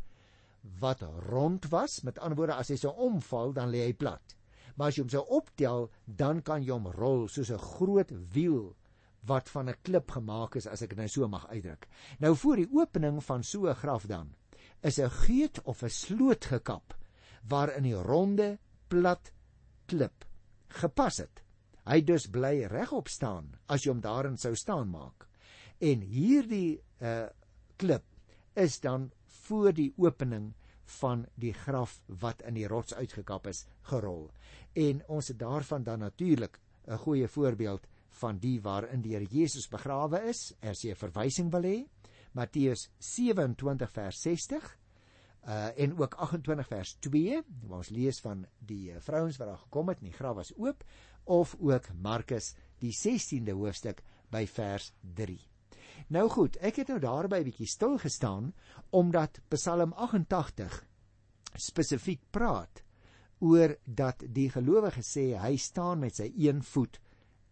wat 0.79 1.01
rond 1.29 1.69
was. 1.69 2.03
Met 2.03 2.19
ander 2.19 2.37
woorde, 2.37 2.55
as 2.55 2.69
hy 2.69 2.77
sou 2.77 2.95
omval, 2.97 3.53
dan 3.53 3.71
lê 3.71 3.85
hy 3.85 3.93
plat. 3.93 4.37
Maar 4.77 4.89
as 4.89 4.97
jy 4.97 5.03
hom 5.03 5.11
sou 5.11 5.25
optel, 5.29 5.91
dan 6.05 6.43
kan 6.43 6.63
jy 6.63 6.73
hom 6.73 6.87
rol 6.87 7.29
soos 7.29 7.51
'n 7.51 7.59
groot 7.59 8.11
wiel 8.33 8.75
wat 9.27 9.49
van 9.49 9.69
'n 9.69 9.81
klip 9.83 10.11
gemaak 10.11 10.57
is 10.57 10.67
as 10.67 10.83
ek 10.83 10.89
dit 10.89 10.99
nou 10.99 11.09
so 11.09 11.29
mag 11.29 11.49
uitdruk. 11.49 11.89
Nou 12.19 12.37
voor 12.37 12.57
die 12.57 12.69
opening 12.73 13.25
van 13.25 13.43
so 13.43 13.67
'n 13.67 13.75
graf 13.75 14.07
dan 14.07 14.35
is 14.83 14.99
'n 14.99 15.11
geut 15.11 15.63
of 15.65 15.83
'n 15.83 15.89
sloot 15.89 16.45
gekap 16.45 16.95
waarin 17.49 17.83
die 17.83 17.97
ronde 17.97 18.59
plat 18.89 19.33
klip 19.87 20.25
gepas 20.81 21.21
het. 21.23 21.43
Hy 21.85 22.01
dus 22.01 22.27
bly 22.33 22.65
regop 22.71 23.09
staan 23.13 23.53
as 23.69 23.85
jy 23.85 23.93
hom 23.93 24.03
daarin 24.05 24.37
sou 24.41 24.55
staan 24.57 24.91
maak. 24.93 25.29
En 25.81 26.01
hierdie 26.01 26.81
uh 27.01 27.29
klip 27.77 28.05
is 28.55 28.79
dan 28.81 29.09
voor 29.47 29.73
die 29.75 29.91
opening 29.99 30.53
van 31.01 31.25
die 31.35 31.53
graf 31.53 31.97
wat 32.23 32.45
in 32.47 32.55
die 32.55 32.69
rots 32.71 32.95
uitgekap 32.95 33.49
is 33.51 33.65
gerol. 33.91 34.29
En 34.79 35.03
ons 35.09 35.29
het 35.29 35.39
daarvan 35.41 35.83
dan 35.83 35.99
natuurlik 35.99 36.61
'n 36.87 36.99
goeie 36.99 37.29
voorbeeld 37.29 37.87
van 38.21 38.39
die 38.39 38.61
waarin 38.63 39.03
die 39.03 39.13
Here 39.13 39.27
Jesus 39.31 39.69
begrawe 39.69 40.23
is, 40.29 40.55
as 40.61 40.83
jy 40.83 40.91
'n 40.91 40.97
verwysing 40.97 41.51
wil 41.51 41.63
hê. 41.63 41.89
Matteus 42.33 42.91
27 42.99 43.91
vers 43.91 44.21
60 44.21 44.79
uh 45.45 45.71
en 45.77 45.97
ook 45.99 46.15
28 46.15 46.67
vers 46.67 46.95
2 47.05 47.43
waar 47.69 47.79
ons 47.83 47.89
lees 47.89 48.21
van 48.21 48.47
die 48.59 48.93
uh, 48.93 49.01
vrouens 49.01 49.37
wat 49.37 49.49
daar 49.49 49.65
gekom 49.67 49.89
het 49.89 49.99
en 50.01 50.09
die 50.09 50.17
graf 50.17 50.35
was 50.35 50.53
oop 50.57 50.85
of 51.25 51.57
ook 51.61 51.89
Markus 52.01 52.55
die 52.79 52.93
16de 52.93 53.53
hoofstuk 53.53 54.03
by 54.31 54.47
vers 54.47 54.93
3. 55.15 55.39
Nou 56.09 56.29
goed, 56.29 56.57
ek 56.57 56.83
het 56.83 56.91
nou 56.93 56.99
daarby 57.01 57.43
bietjie 57.45 57.69
stil 57.69 57.99
gestaan 57.99 58.53
omdat 58.91 59.41
Psalm 59.49 59.93
88 59.93 60.83
spesifiek 61.55 62.21
praat 62.31 62.83
oor 63.45 63.77
dat 63.85 64.25
die 64.33 64.49
gelowige 64.51 65.03
sê 65.05 65.33
hy 65.39 65.57
staan 65.61 66.01
met 66.01 66.17
sy 66.21 66.31
een 66.37 66.63
voet 66.63 67.01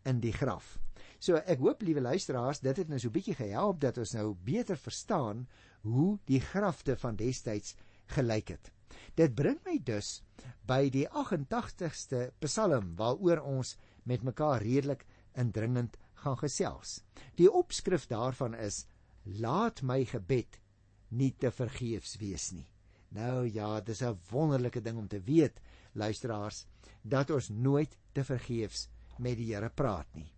in 0.09 0.21
die 0.21 0.33
graf. 0.35 0.79
So 1.23 1.39
ek 1.39 1.61
hoop 1.63 1.85
liewe 1.87 2.03
luisteraars, 2.03 2.63
dit 2.65 2.77
het 2.77 2.89
nou 2.89 2.99
so 2.99 3.09
'n 3.09 3.13
bietjie 3.13 3.39
gehelp 3.39 3.81
dat 3.81 3.99
ons 3.99 4.15
nou 4.15 4.35
beter 4.35 4.77
verstaan 4.77 5.47
hoe 5.83 6.19
die 6.31 6.41
grafte 6.41 6.97
van 6.97 7.17
destyds 7.17 7.75
gelyk 8.15 8.55
het. 8.55 8.71
Dit 9.19 9.35
bring 9.35 9.59
my 9.67 9.79
dus 9.85 10.23
by 10.69 10.89
die 10.93 11.07
88ste 11.09 12.31
Psalm 12.45 12.95
waaroor 12.97 13.43
ons 13.45 13.77
met 14.09 14.25
mekaar 14.27 14.63
redelik 14.63 15.05
indringend 15.39 15.99
gaan 16.23 16.39
gesels. 16.39 17.01
Die 17.37 17.51
opskrif 17.51 18.07
daarvan 18.11 18.55
is: 18.55 18.87
Laat 19.25 19.83
my 19.83 20.03
gebed 20.05 20.59
nie 21.09 21.33
te 21.39 21.51
vergeefs 21.51 22.17
wees 22.21 22.51
nie. 22.53 22.69
Nou 23.13 23.47
ja, 23.47 23.81
dis 23.81 24.03
'n 24.03 24.19
wonderlike 24.31 24.81
ding 24.81 24.99
om 24.99 25.09
te 25.09 25.21
weet, 25.21 25.61
luisteraars, 25.93 26.67
dat 27.03 27.31
ons 27.31 27.49
nooit 27.49 27.97
te 28.13 28.25
vergeefs 28.25 28.89
met 29.19 29.37
die 29.37 29.55
Here 29.55 29.71
praat 29.71 30.15
nie. 30.15 30.33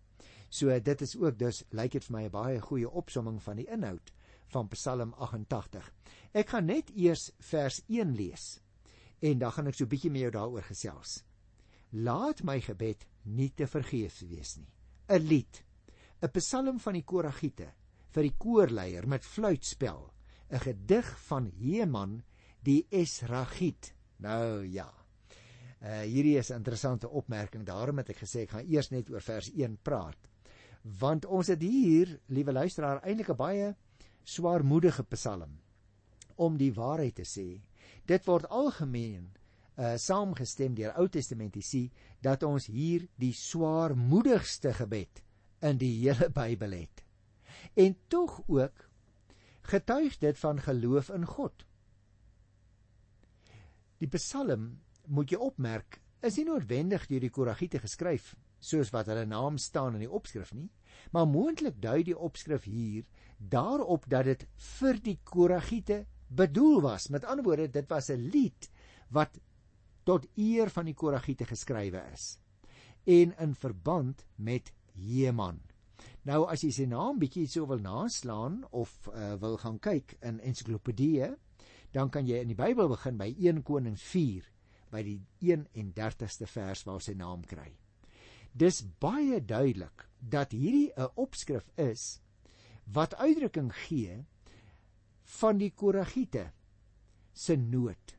So 0.49 0.79
dit 0.79 1.01
is 1.01 1.15
ook 1.15 1.39
dus 1.39 1.63
lyk 1.71 1.91
dit 1.91 2.03
vir 2.03 2.17
my 2.17 2.23
'n 2.25 2.31
baie 2.31 2.59
goeie 2.59 2.89
opsomming 2.89 3.41
van 3.41 3.55
die 3.55 3.67
inhoud 3.67 4.14
van 4.53 4.67
Psalm 4.67 5.13
88. 5.13 5.91
Ek 6.33 6.49
gaan 6.49 6.65
net 6.65 6.91
eers 6.95 7.31
vers 7.39 7.81
1 7.87 8.15
lees 8.15 8.59
en 9.19 9.39
dan 9.39 9.51
gaan 9.51 9.67
ek 9.67 9.77
so 9.77 9.89
bietjie 9.89 10.11
met 10.11 10.25
jou 10.25 10.31
daaroor 10.35 10.65
gesels. 10.67 11.23
Laat 11.91 12.43
my 12.43 12.59
gebed 12.61 13.05
nie 13.23 13.51
te 13.55 13.67
vergeefs 13.67 14.21
wees 14.27 14.57
nie. 14.57 14.71
'n 15.09 15.21
Lied 15.29 15.63
'n 16.21 16.31
Psalm 16.39 16.79
van 16.79 16.93
die 16.93 17.05
Koragiete 17.05 17.71
vir 18.15 18.23
die 18.23 18.35
koorleier 18.37 19.07
met 19.07 19.25
fluitspel, 19.25 20.11
'n 20.49 20.59
gedig 20.59 21.07
van 21.27 21.51
Heman 21.59 22.23
die 22.63 22.85
Esragiet. 22.89 23.93
Nou 24.17 24.63
ja. 24.65 24.91
Uh 25.81 26.01
hierdie 26.01 26.37
is 26.37 26.49
'n 26.49 26.61
interessante 26.61 27.09
opmerking. 27.09 27.65
Daarom 27.65 27.97
het 27.97 28.09
ek 28.09 28.23
gesê 28.23 28.41
ek 28.43 28.49
gaan 28.49 28.67
eers 28.67 28.89
net 28.89 29.09
oor 29.09 29.21
vers 29.21 29.51
1 29.53 29.77
praat. 29.81 30.17
Want 30.99 31.25
ons 31.25 31.47
het 31.47 31.61
hier, 31.61 32.19
liewe 32.27 32.51
luisteraar, 32.51 33.01
eintlik 33.03 33.29
'n 33.29 33.35
baie 33.35 33.75
swaarmoedige 34.25 35.05
Psalm 35.13 35.59
om 36.35 36.57
die 36.59 36.73
waarheid 36.75 37.15
te 37.21 37.25
sê. 37.29 37.47
Dit 38.09 38.25
word 38.27 38.49
algemeen 38.49 39.29
uh 39.75 39.95
saamgestem 39.99 40.75
deur 40.75 40.95
Ou 40.99 41.07
Testamentiese 41.11 41.89
dat 42.23 42.43
ons 42.47 42.67
hier 42.71 43.07
die 43.19 43.33
swaarmoedigste 43.35 44.73
gebed 44.73 45.21
in 45.61 45.79
die 45.79 45.93
hele 45.99 46.29
Bybel 46.39 46.77
het. 46.79 47.03
En 47.75 47.95
tog 48.07 48.41
ook 48.47 48.87
getuig 49.65 50.17
dit 50.21 50.39
van 50.39 50.61
geloof 50.61 51.09
in 51.09 51.25
God. 51.25 51.65
Die 53.99 54.09
Psalm, 54.11 54.79
moet 55.07 55.31
jy 55.31 55.39
opmerk, 55.39 55.99
is 56.21 56.37
nie 56.37 56.47
noodwendig 56.47 57.07
deur 57.07 57.23
die 57.23 57.33
Koragiete 57.33 57.79
geskryf 57.79 58.33
soos 58.59 58.91
wat 58.93 59.07
hulle 59.11 59.25
naam 59.25 59.57
staan 59.57 59.95
in 59.95 60.05
die 60.05 60.11
opskrif 60.11 60.53
nie, 60.53 60.69
maar 61.11 61.27
moontlik 61.27 61.81
dui 61.81 62.03
die 62.03 62.17
opskrif 62.17 62.63
hier 62.63 63.03
daarop 63.37 64.05
dat 64.09 64.25
dit 64.25 64.45
vir 64.79 65.01
die 65.03 65.19
Koragiete 65.23 66.05
bedoel 66.27 66.81
was. 66.81 67.09
Met 67.09 67.25
ander 67.25 67.45
woorde, 67.45 67.67
dit 67.69 67.89
was 67.89 68.09
'n 68.09 68.29
lied 68.31 68.69
wat 69.09 69.39
tot 70.03 70.27
eer 70.35 70.69
van 70.69 70.85
die 70.85 70.93
Koragiete 70.93 71.45
geskrywe 71.45 72.01
is 72.13 72.37
en 73.05 73.37
in 73.37 73.55
verband 73.55 74.25
met 74.35 74.73
Heman. 74.93 75.61
Nou 76.25 76.45
as 76.49 76.63
jy 76.65 76.71
sy 76.73 76.85
naam 76.89 77.19
bietjie 77.21 77.45
so 77.47 77.67
wil 77.69 77.81
naslaan 77.83 78.63
of 78.73 78.91
uh, 79.13 79.35
wil 79.41 79.57
gaan 79.61 79.77
kyk 79.79 80.15
in 80.25 80.39
ensiklopedie, 80.39 81.35
dan 81.93 82.09
kan 82.09 82.25
jy 82.27 82.41
in 82.41 82.49
die 82.51 82.57
Bybel 82.57 82.89
begin 82.89 83.17
by 83.17 83.29
1 83.37 83.61
Konings 83.63 84.01
4 84.09 84.49
by 84.91 85.03
die 85.05 85.19
31ste 85.45 86.49
vers 86.49 86.83
waar 86.87 87.01
sy 87.03 87.13
naam 87.13 87.45
kry. 87.45 87.69
Dis 88.55 88.81
baie 89.03 89.41
duidelik 89.45 90.07
dat 90.19 90.51
hierdie 90.51 90.91
'n 90.95 91.11
opskrif 91.15 91.67
is 91.75 92.21
wat 92.83 93.15
uitdrukking 93.15 93.73
gee 93.73 94.25
van 95.39 95.57
die 95.57 95.71
Koragiete 95.71 96.51
se 97.33 97.55
nood 97.55 98.17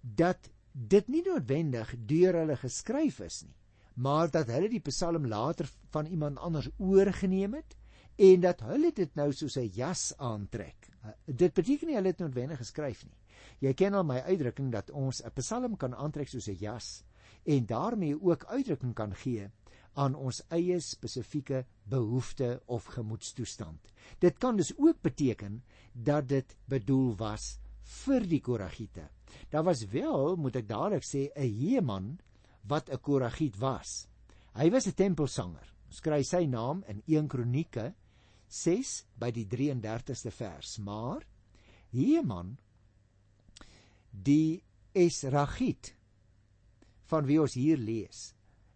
dat 0.00 0.50
dit 0.72 1.08
nie 1.08 1.22
noodwendig 1.22 1.94
deur 2.06 2.34
hulle 2.34 2.56
geskryf 2.56 3.20
is 3.20 3.42
nie 3.42 3.56
maar 3.94 4.30
dat 4.30 4.48
hulle 4.48 4.68
die 4.68 4.80
Psalm 4.80 5.26
later 5.26 5.68
van 5.90 6.06
iemand 6.06 6.38
anders 6.38 6.68
oorgeneem 6.78 7.54
het 7.54 7.76
en 8.16 8.40
dat 8.40 8.60
hulle 8.60 8.92
dit 8.94 9.14
nou 9.14 9.32
soos 9.32 9.56
'n 9.56 9.70
jas 9.72 10.12
aantrek. 10.16 10.88
Dit 11.26 11.54
beteken 11.54 11.86
nie 11.86 11.94
hulle 11.96 12.08
het 12.08 12.18
noodwendig 12.18 12.58
geskryf 12.58 13.04
nie. 13.04 13.18
Jy 13.58 13.74
ken 13.74 13.94
al 13.94 14.04
my 14.04 14.20
uitdrukking 14.20 14.72
dat 14.72 14.90
ons 14.90 15.22
'n 15.24 15.30
Psalm 15.34 15.76
kan 15.76 15.94
aantrek 15.94 16.28
soos 16.28 16.48
'n 16.48 16.56
jas 16.56 17.04
en 17.44 17.66
daarmee 17.66 18.22
ook 18.22 18.44
uitdrukking 18.44 18.94
kan 18.94 19.14
gee 19.14 19.48
aan 19.94 20.14
ons 20.14 20.40
eie 20.48 20.78
spesifieke 20.80 21.64
behoefte 21.84 22.62
of 22.66 22.84
gemoedstoestand. 22.84 23.92
Dit 24.18 24.38
kan 24.38 24.56
dus 24.56 24.72
ook 24.76 25.00
beteken 25.00 25.62
dat 25.92 26.28
dit 26.28 26.56
bedoel 26.64 27.16
was 27.16 27.58
vir 28.04 28.24
die 28.28 28.40
Koragiete. 28.40 29.08
Daar 29.50 29.64
was 29.64 29.84
wel, 29.92 30.36
moet 30.36 30.56
ek 30.56 30.68
dadelik 30.68 31.04
sê, 31.04 31.28
'n 31.36 31.50
Heman 31.60 32.18
wat 32.68 32.88
'n 32.88 33.00
Koragiet 33.00 33.58
was. 33.58 34.08
Hy 34.54 34.70
was 34.70 34.86
'n 34.86 34.94
tempelsanger. 34.94 35.66
Skryf 35.88 36.26
sy 36.26 36.46
naam 36.46 36.84
in 36.88 37.02
1 37.06 37.28
Kronieke 37.28 37.94
6 38.48 39.04
by 39.18 39.30
die 39.30 39.46
33ste 39.46 40.30
vers. 40.30 40.78
Maar 40.78 41.26
Heman 41.90 42.58
die 44.10 44.62
Esragiet 44.92 45.94
van 47.12 47.28
wie 47.28 47.40
ons 47.42 47.56
hier 47.58 47.80
lees, 47.80 48.30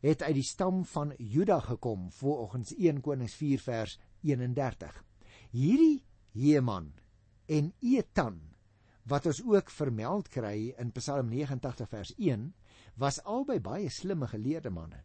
het 0.05 0.23
uit 0.23 0.37
die 0.37 0.45
stam 0.45 0.83
van 0.93 1.14
Juda 1.16 1.59
gekom 1.64 2.11
volgens 2.19 2.75
1 2.76 3.00
Konings 3.05 3.35
4 3.38 3.62
vers 3.64 3.97
31. 4.26 4.93
Hierdie 5.57 6.05
Heman 6.37 6.93
en 7.49 7.73
Etan 7.81 8.38
wat 9.07 9.26
ons 9.31 9.40
ook 9.47 9.71
vermeld 9.71 10.28
kry 10.35 10.75
in 10.83 10.90
Psalm 10.99 11.31
89 11.31 11.88
vers 11.88 12.12
1 12.19 12.49
was 13.00 13.21
albei 13.25 13.61
baie 13.62 13.90
slimme 13.93 14.26
geleerde 14.28 14.73
manne. 14.75 15.05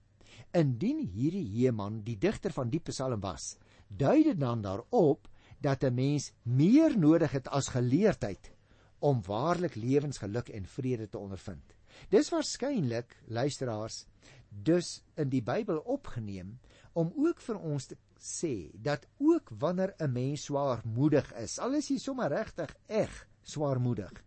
Indien 0.58 1.04
hierdie 1.06 1.46
Heman 1.54 2.02
die 2.04 2.18
digter 2.18 2.52
van 2.56 2.72
die 2.74 2.82
Psalm 2.90 3.22
was, 3.22 3.56
dui 3.88 4.24
dit 4.26 4.40
dan 4.42 4.64
daarop 4.66 5.30
dat 5.62 5.84
'n 5.84 5.94
mens 5.94 6.32
meer 6.44 6.98
nodig 6.98 7.32
het 7.32 7.48
as 7.48 7.70
geleerdheid 7.78 8.52
om 9.00 9.22
waarlik 9.22 9.76
lewensgeluk 9.76 10.50
en 10.50 10.66
vrede 10.66 11.08
te 11.10 11.18
ondervind. 11.18 11.76
Dis 12.10 12.30
waarskynlik, 12.30 13.18
luisteraars, 13.28 14.06
dus 14.50 15.02
in 15.16 15.30
die 15.30 15.42
Bybel 15.42 15.80
opgeneem 15.80 16.60
om 16.94 17.12
ook 17.16 17.40
vir 17.42 17.60
ons 17.60 17.88
te 17.88 17.98
sê 18.22 18.72
dat 18.76 19.08
ook 19.20 19.50
wanneer 19.60 19.96
'n 20.00 20.12
mens 20.12 20.44
swaarmoedig 20.44 21.34
is, 21.34 21.60
al 21.60 21.74
is 21.74 21.88
hy 21.90 21.98
sommer 21.98 22.30
regtig 22.30 22.76
eg 22.88 23.28
swaarmoedig, 23.42 24.24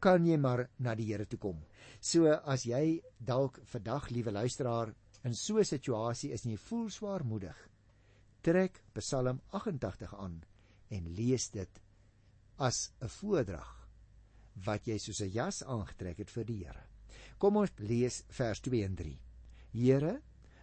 kan 0.00 0.26
jy 0.26 0.36
maar 0.36 0.68
na 0.78 0.94
die 0.94 1.06
Here 1.06 1.26
toe 1.26 1.38
kom. 1.38 1.64
So 2.00 2.26
as 2.28 2.64
jy 2.64 3.02
dalk 3.18 3.60
vandag 3.64 4.10
liewe 4.10 4.32
luisteraar 4.32 4.94
in 5.24 5.34
so 5.34 5.58
'n 5.58 5.64
situasie 5.64 6.32
is 6.32 6.44
en 6.44 6.50
jy 6.50 6.56
voel 6.56 6.90
swaarmoedig, 6.90 7.68
trek 8.42 8.82
Psalm 8.94 9.40
88 9.50 10.14
aan 10.14 10.42
en 10.90 11.14
lees 11.14 11.50
dit 11.50 11.80
as 12.58 12.92
'n 13.00 13.08
voordrag 13.08 13.83
wat 14.64 14.86
jy 14.86 14.98
soos 14.98 15.20
'n 15.20 15.30
jas 15.30 15.62
aangetrek 15.62 16.18
het 16.18 16.30
vir 16.30 16.44
die 16.44 16.64
Here. 16.64 16.84
Kom 17.38 17.56
ons 17.56 17.72
lees 17.78 18.22
vers 18.28 18.60
2 18.60 18.84
en 18.84 18.94
3. 18.94 19.18
Here, 19.72 20.20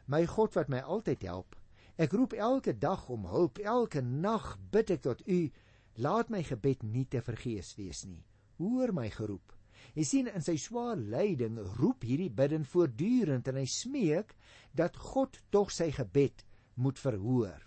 my 0.07 0.25
God 0.25 0.55
wat 0.55 0.69
my 0.69 0.79
altyd 0.79 1.21
help, 1.23 1.55
ek 1.97 2.13
roep 2.13 2.33
elke 2.33 2.73
dag 2.73 3.09
om 3.09 3.25
hulp, 3.25 3.59
elke 3.59 4.01
nag 4.01 4.57
bid 4.71 4.91
ek 4.91 5.01
tot 5.01 5.27
U, 5.27 5.51
laat 5.95 6.29
my 6.29 6.43
gebed 6.43 6.83
nie 6.83 7.05
te 7.05 7.21
vergees 7.21 7.75
wees 7.77 8.05
nie. 8.05 8.23
Hoor 8.57 8.93
my 8.93 9.09
geroep. 9.09 9.53
Jy 9.95 10.03
sien 10.07 10.27
in 10.31 10.43
sy 10.45 10.55
swaar 10.61 10.95
lyding 10.95 11.57
roep 11.79 12.05
hierdie 12.07 12.31
bidden 12.31 12.63
voortdurend 12.65 13.47
en 13.47 13.57
hy 13.59 13.65
smeek 13.65 14.35
dat 14.77 14.95
God 14.95 15.41
tog 15.51 15.71
sy 15.71 15.89
gebed 15.91 16.45
moet 16.75 16.99
verhoor. 17.01 17.59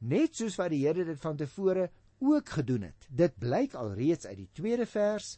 Net 0.00 0.36
soos 0.36 0.58
wat 0.60 0.70
die 0.70 0.84
Here 0.84 1.04
dit 1.08 1.20
van 1.20 1.36
tevore 1.40 1.88
ook 2.22 2.48
gedoen 2.58 2.86
het. 2.88 3.08
Dit 3.08 3.38
blyk 3.40 3.74
alreeds 3.74 4.26
uit 4.26 4.38
die 4.38 4.52
tweede 4.54 4.86
vers. 4.86 5.36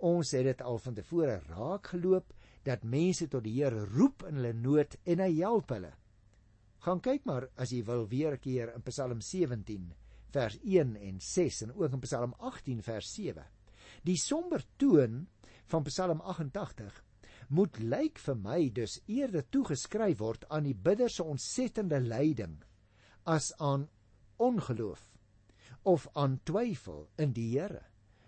Ons 0.00 0.32
het 0.32 0.46
dit 0.48 0.62
al 0.64 0.78
van 0.80 0.94
tevore 0.96 1.40
raak 1.50 1.90
geloop 1.92 2.32
dat 2.64 2.84
mense 2.84 3.26
tot 3.28 3.44
die 3.44 3.58
Here 3.58 3.84
roep 3.84 4.24
in 4.28 4.38
hulle 4.40 4.52
nood 4.56 4.96
en 5.04 5.20
hy 5.20 5.32
help 5.40 5.72
hulle. 5.74 5.92
Gaan 6.80 7.02
kyk 7.04 7.26
maar 7.28 7.50
as 7.60 7.72
jy 7.74 7.82
wil 7.84 8.06
weer 8.08 8.32
'n 8.32 8.40
keer 8.40 8.72
in 8.74 8.82
Psalm 8.82 9.20
17 9.20 9.92
vers 10.32 10.58
1 10.62 10.96
en 10.96 11.20
6 11.20 11.62
en 11.62 11.74
ook 11.74 11.92
in 11.92 12.00
Psalm 12.00 12.34
18 12.38 12.82
vers 12.82 13.14
7. 13.14 13.44
Die 14.04 14.16
somber 14.16 14.64
toon 14.76 15.26
van 15.66 15.82
Psalm 15.82 16.20
88 16.20 17.04
moet 17.48 17.78
lyk 17.78 18.18
vir 18.18 18.36
my 18.36 18.70
dus 18.70 19.00
eerder 19.06 19.44
toegeskryf 19.50 20.18
word 20.18 20.46
aan 20.48 20.64
die 20.64 20.74
bidder 20.74 21.10
se 21.10 21.22
ontsettende 21.22 22.00
lyding 22.00 22.62
as 23.24 23.52
aan 23.58 23.88
ongeloof 24.38 25.10
of 25.82 26.08
aan 26.14 26.40
twyfel 26.44 27.08
in 27.18 27.32
die 27.32 27.58
Here. 27.58 27.84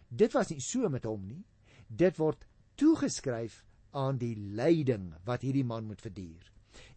Dit 0.09 0.33
was 0.33 0.50
nie 0.50 0.61
so 0.61 0.88
met 0.88 1.05
hom 1.05 1.26
nie. 1.26 1.45
Dit 1.93 2.17
word 2.17 2.47
toegeskryf 2.81 3.63
aan 3.93 4.17
die 4.21 4.35
lyding 4.37 5.11
wat 5.29 5.45
hierdie 5.45 5.67
man 5.67 5.85
moet 5.85 6.01
verduur. 6.01 6.47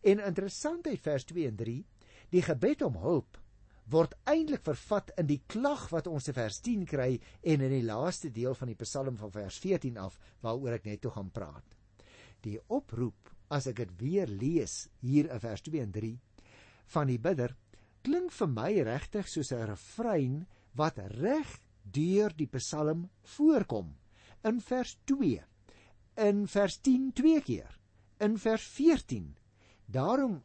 En 0.07 0.23
interessant 0.23 0.87
uit 0.87 1.01
vers 1.03 1.25
2 1.27 1.49
en 1.49 1.57
3, 1.59 1.81
die 2.31 2.43
gebed 2.45 2.83
om 2.85 3.01
hulp 3.03 3.41
word 3.91 4.15
eintlik 4.25 4.63
vervat 4.65 5.11
in 5.19 5.27
die 5.29 5.41
klag 5.51 5.83
wat 5.91 6.07
ons 6.09 6.29
in 6.31 6.37
vers 6.37 6.57
10 6.65 6.85
kry 6.89 7.11
en 7.43 7.65
in 7.67 7.73
die 7.75 7.85
laaste 7.85 8.31
deel 8.33 8.55
van 8.57 8.71
die 8.71 8.79
Psalm 8.79 9.17
van 9.19 9.33
vers 9.33 9.59
14 9.61 9.99
af 10.01 10.17
waaroor 10.41 10.79
ek 10.79 10.87
net 10.89 11.03
toe 11.03 11.11
gaan 11.13 11.29
praat. 11.33 11.75
Die 12.41 12.57
oproep, 12.73 13.29
as 13.53 13.67
ek 13.69 13.83
dit 13.83 13.91
weer 13.99 14.31
lees 14.31 14.87
hier 15.05 15.29
in 15.29 15.43
vers 15.43 15.61
2 15.67 15.83
en 15.83 15.93
3 15.93 16.15
van 16.95 17.09
die 17.09 17.19
bidder 17.21 17.53
klink 18.05 18.33
vir 18.33 18.49
my 18.49 18.71
regtig 18.87 19.29
soos 19.29 19.51
'n 19.51 19.67
refrein 19.69 20.45
wat 20.73 20.97
reg 21.21 21.59
deur 21.83 22.33
die 22.33 22.49
Psalm 22.57 23.09
voorkom. 23.37 23.93
In 24.45 24.61
vers 24.61 24.97
2, 25.09 25.41
in 26.21 26.45
vers 26.47 26.77
10 26.85 27.13
twee 27.17 27.41
keer, 27.41 27.79
in 28.21 28.37
vers 28.37 28.67
14. 28.75 29.31
Daarom 29.85 30.43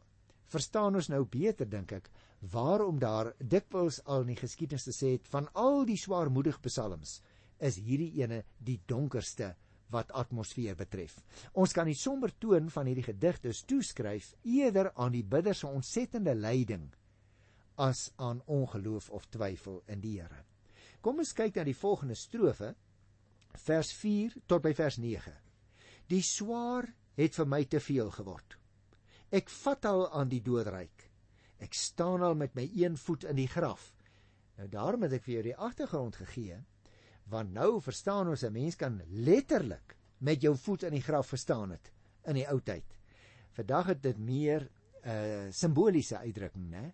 verstaan 0.49 0.97
ons 0.97 1.09
nou 1.13 1.21
beter 1.29 1.69
dink 1.69 1.93
ek 1.95 2.09
waarom 2.53 2.97
daar 2.99 3.31
dikwels 3.37 3.99
al 4.09 4.25
in 4.25 4.33
die 4.33 4.39
geskiedenis 4.41 4.87
gesê 4.89 5.13
het 5.15 5.29
van 5.29 5.47
al 5.53 5.83
die 5.85 5.99
swaarmoedige 6.01 6.63
psalms 6.65 7.19
is 7.61 7.77
hierdie 7.77 8.09
ene 8.23 8.41
die 8.57 8.79
donkerste 8.89 9.53
wat 9.93 10.11
atmosfeer 10.17 10.75
betref. 10.79 11.19
Ons 11.53 11.75
kan 11.75 11.85
die 11.85 11.97
somber 11.97 12.33
toon 12.39 12.71
van 12.73 12.89
hierdie 12.89 13.05
gedigte 13.05 13.53
toeskryf 13.67 14.33
eerder 14.41 14.91
aan 14.95 15.13
die 15.13 15.25
bidder 15.27 15.55
se 15.55 15.67
ontsettende 15.67 16.33
lyding 16.35 16.89
as 17.77 18.09
aan 18.17 18.41
ongeloof 18.47 19.09
of 19.13 19.27
twyfel 19.29 19.81
in 19.87 20.01
die 20.01 20.17
Here. 20.17 20.41
Kom 21.01 21.21
ons 21.21 21.33
kyk 21.37 21.55
na 21.57 21.65
die 21.67 21.77
volgende 21.77 22.15
strofe 22.17 22.73
vers 23.57 23.91
4 23.93 24.35
tot 24.47 24.61
by 24.61 24.73
vers 24.73 24.97
9. 24.97 25.33
Die 26.07 26.21
swaar 26.21 26.87
het 27.15 27.35
vir 27.35 27.47
my 27.47 27.63
te 27.65 27.79
veel 27.79 28.11
geword. 28.11 28.57
Ek 29.31 29.49
vat 29.49 29.85
al 29.85 30.07
aan 30.11 30.29
die 30.29 30.41
doodryk. 30.43 31.07
Ek 31.61 31.73
staan 31.77 32.23
al 32.25 32.35
met 32.35 32.55
my 32.55 32.65
een 32.75 32.97
voet 32.97 33.23
in 33.23 33.35
die 33.35 33.47
graf. 33.47 33.93
Nou 34.57 34.67
daarom 34.67 35.05
het 35.05 35.13
ek 35.13 35.23
vir 35.25 35.33
jou 35.33 35.43
die 35.51 35.57
agtergrond 35.57 36.15
gegee 36.15 36.59
want 37.31 37.53
nou 37.55 37.79
verstaan 37.79 38.27
ons 38.27 38.43
'n 38.43 38.51
mens 38.51 38.75
kan 38.75 39.01
letterlik 39.07 39.95
met 40.19 40.41
jou 40.41 40.57
voet 40.57 40.83
in 40.83 40.91
die 40.91 41.01
graf 41.01 41.27
verstaan 41.27 41.71
het 41.71 41.91
in 42.27 42.35
die 42.35 42.47
ou 42.47 42.59
tyd. 42.59 42.97
Vandag 43.51 43.85
het 43.85 44.01
dit 44.03 44.17
meer 44.17 44.69
'n 45.03 45.09
uh, 45.09 45.51
simboliese 45.51 46.17
uitdrukking, 46.17 46.69
né? 46.69 46.93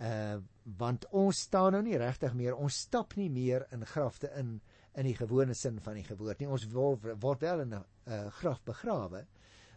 uh 0.00 0.38
want 0.78 1.06
ons 1.14 1.38
staan 1.40 1.72
nou 1.72 1.82
nie 1.82 1.96
regtig 1.96 2.34
meer 2.34 2.56
ons 2.56 2.74
stap 2.74 3.14
nie 3.16 3.30
meer 3.30 3.66
in 3.70 3.84
grafte 3.86 4.28
in 4.34 4.60
in 4.96 5.08
die 5.08 5.16
gewone 5.16 5.54
sin 5.54 5.80
van 5.80 5.94
die 5.94 6.06
geboorte 6.06 6.44
nie 6.44 6.52
ons 6.52 6.66
word, 6.72 7.06
word 7.20 7.40
wel 7.40 7.60
in 7.60 7.74
'n 7.74 7.84
uh, 8.06 8.26
graf 8.40 8.62
begrawe 8.64 9.26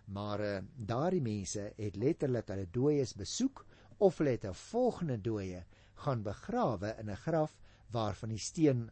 maar 0.06 0.40
uh, 0.42 0.58
daardie 0.76 1.22
mense 1.22 1.74
het 1.78 1.96
letterlik 1.96 2.48
hulle 2.48 2.68
dooies 2.72 3.14
besoek 3.14 3.66
of 3.98 4.18
hulle 4.18 4.38
het 4.38 4.46
'n 4.46 4.54
volgende 4.54 5.22
dooie 5.22 5.66
gaan 6.06 6.24
begrawe 6.24 6.96
in 7.00 7.10
'n 7.10 7.24
graf 7.26 7.58
waarvan 7.92 8.30
die 8.30 8.40
steen 8.40 8.90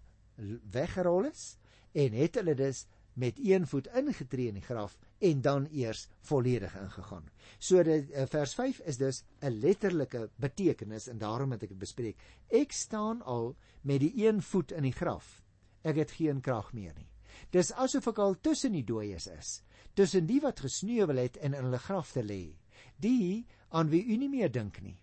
weggerol 0.72 1.26
is 1.26 1.58
en 1.92 2.14
het 2.14 2.36
hulle 2.36 2.56
dus 2.56 2.86
met 3.18 3.40
een 3.42 3.68
voet 3.68 3.88
ingetree 3.88 4.48
in 4.48 4.60
die 4.60 4.66
graf 4.66 4.98
en 5.18 5.42
dan 5.42 5.68
eers 5.72 6.08
volledig 6.20 6.76
ingegaan. 6.78 7.30
So 7.58 7.84
dit 7.84 8.12
eh, 8.12 8.28
vers 8.30 8.54
5 8.54 8.80
is 8.80 8.98
dus 8.98 9.24
'n 9.42 9.60
letterlike 9.60 10.30
betekenis 10.36 11.08
en 11.08 11.18
daarom 11.18 11.52
het 11.52 11.64
ek 11.64 11.70
dit 11.70 11.80
bespreek. 11.80 12.18
Ek 12.48 12.72
staan 12.72 13.22
al 13.22 13.56
met 13.82 14.00
die 14.00 14.28
een 14.28 14.42
voet 14.42 14.72
in 14.72 14.84
die 14.84 14.92
graf. 14.92 15.42
Ek 15.88 16.02
het 16.04 16.12
geen 16.20 16.42
krag 16.44 16.74
meer 16.76 16.96
nie. 16.98 17.10
Dis 17.54 17.72
asof 17.72 18.10
ek 18.12 18.20
al 18.20 18.36
tussen 18.44 18.76
die 18.76 18.84
dooies 18.84 19.28
is, 19.32 19.50
tussen 19.96 20.28
die 20.28 20.42
wat 20.44 20.60
gesneuwel 20.66 21.22
het 21.24 21.38
en 21.38 21.56
in 21.56 21.68
hulle 21.70 21.80
graf 21.80 22.12
te 22.12 22.24
lê, 22.26 22.58
die 23.00 23.46
aan 23.70 23.92
wie 23.94 24.04
u 24.04 24.18
nie 24.18 24.32
meer 24.32 24.52
dink 24.52 24.82
nie 24.84 24.98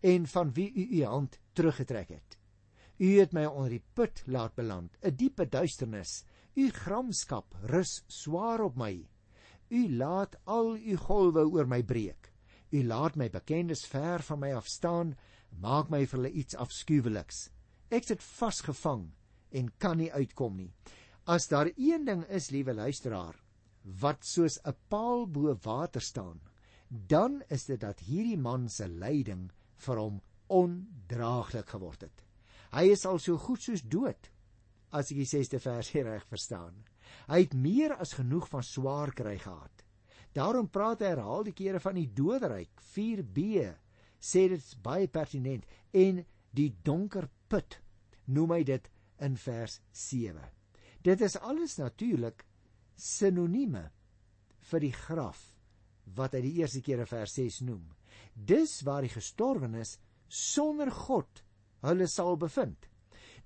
en 0.00 0.26
van 0.32 0.52
wie 0.56 0.70
u 0.72 0.86
u 0.96 1.04
hand 1.04 1.38
teruggetrek 1.52 2.08
het. 2.08 2.38
U 3.00 3.08
het 3.18 3.32
my 3.36 3.44
onder 3.44 3.74
die 3.76 3.84
put 3.94 4.22
laat 4.26 4.54
beland, 4.56 4.96
'n 5.02 5.16
diepe 5.16 5.48
duisternis. 5.48 6.24
U 6.56 6.70
gramskap 6.70 7.54
rus 7.62 8.04
swaar 8.08 8.60
op 8.60 8.76
my. 8.76 9.08
U 9.68 9.88
laat 9.88 10.36
al 10.44 10.76
u 10.76 10.96
golwe 10.96 11.44
oor 11.44 11.66
my 11.66 11.82
breek. 11.82 12.32
U 12.72 12.82
laat 12.84 13.16
my 13.16 13.30
bekendes 13.30 13.86
ver 13.86 14.22
van 14.22 14.38
my 14.38 14.52
af 14.52 14.66
staan, 14.66 15.16
maak 15.50 15.90
my 15.90 16.06
vir 16.06 16.18
hulle 16.18 16.32
iets 16.32 16.54
afskuweliks. 16.54 17.50
Ek 17.90 18.04
sit 18.04 18.22
vasgevang 18.22 19.10
en 19.52 19.70
kan 19.78 19.98
nie 19.98 20.12
uitkom 20.12 20.56
nie. 20.56 20.70
As 21.26 21.48
daar 21.48 21.70
een 21.76 22.04
ding 22.04 22.24
is, 22.28 22.50
liewe 22.50 22.74
luisteraar, 22.74 23.36
wat 24.00 24.24
soos 24.24 24.58
'n 24.64 24.76
paal 24.88 25.26
bo 25.26 25.54
water 25.62 26.00
staan, 26.00 26.40
dan 26.88 27.42
is 27.48 27.64
dit 27.64 27.80
dat 27.80 28.00
hierdie 28.00 28.38
man 28.38 28.68
se 28.68 28.88
lyding 28.88 29.50
vir 29.76 29.96
hom 29.96 30.20
ondraaglik 30.46 31.68
geword 31.68 32.00
het. 32.00 32.24
Hy 32.72 32.90
is 32.90 33.06
al 33.06 33.18
so 33.18 33.38
goed 33.38 33.62
soos 33.62 33.82
dood 33.82 34.30
as 34.90 35.10
ek 35.10 35.22
die 35.22 35.30
6ste 35.30 35.60
vers 35.62 35.92
reg 35.94 36.26
verstaan. 36.26 36.74
Hy 37.28 37.40
het 37.44 37.54
meer 37.54 37.94
as 37.96 38.16
genoeg 38.18 38.48
van 38.48 38.62
swaar 38.62 39.12
kry 39.14 39.38
gehad. 39.38 39.84
Daarom 40.34 40.68
praat 40.70 41.00
hy 41.02 41.06
herhaal 41.14 41.44
die 41.46 41.54
kere 41.54 41.80
van 41.82 41.94
die 41.98 42.10
doderyk 42.14 42.82
4b 42.94 43.70
sê 44.20 44.48
dit 44.52 44.74
baie 44.82 45.08
pertinent 45.08 45.66
en 45.92 46.24
die 46.54 46.70
donker 46.84 47.28
put 47.48 47.80
noem 48.26 48.54
hy 48.54 48.62
dit 48.66 48.90
in 49.20 49.36
vers 49.36 49.80
7. 49.92 50.40
Dit 51.02 51.20
is 51.20 51.36
alles 51.36 51.78
natuurlik 51.80 52.44
sinonieme 52.96 53.86
vir 54.70 54.84
die 54.84 54.92
graf 54.92 55.40
wat 56.16 56.34
hy 56.34 56.42
die 56.44 56.56
eerste 56.60 56.82
keer 56.84 57.02
in 57.04 57.10
vers 57.10 57.34
6 57.38 57.60
noem. 57.68 57.84
Dis 58.34 58.80
waar 58.86 59.06
die 59.06 59.12
gestorwenes 59.12 59.98
sonder 60.28 60.90
God 60.90 61.44
hulle 61.86 62.08
sal 62.10 62.36
bevind. 62.40 62.88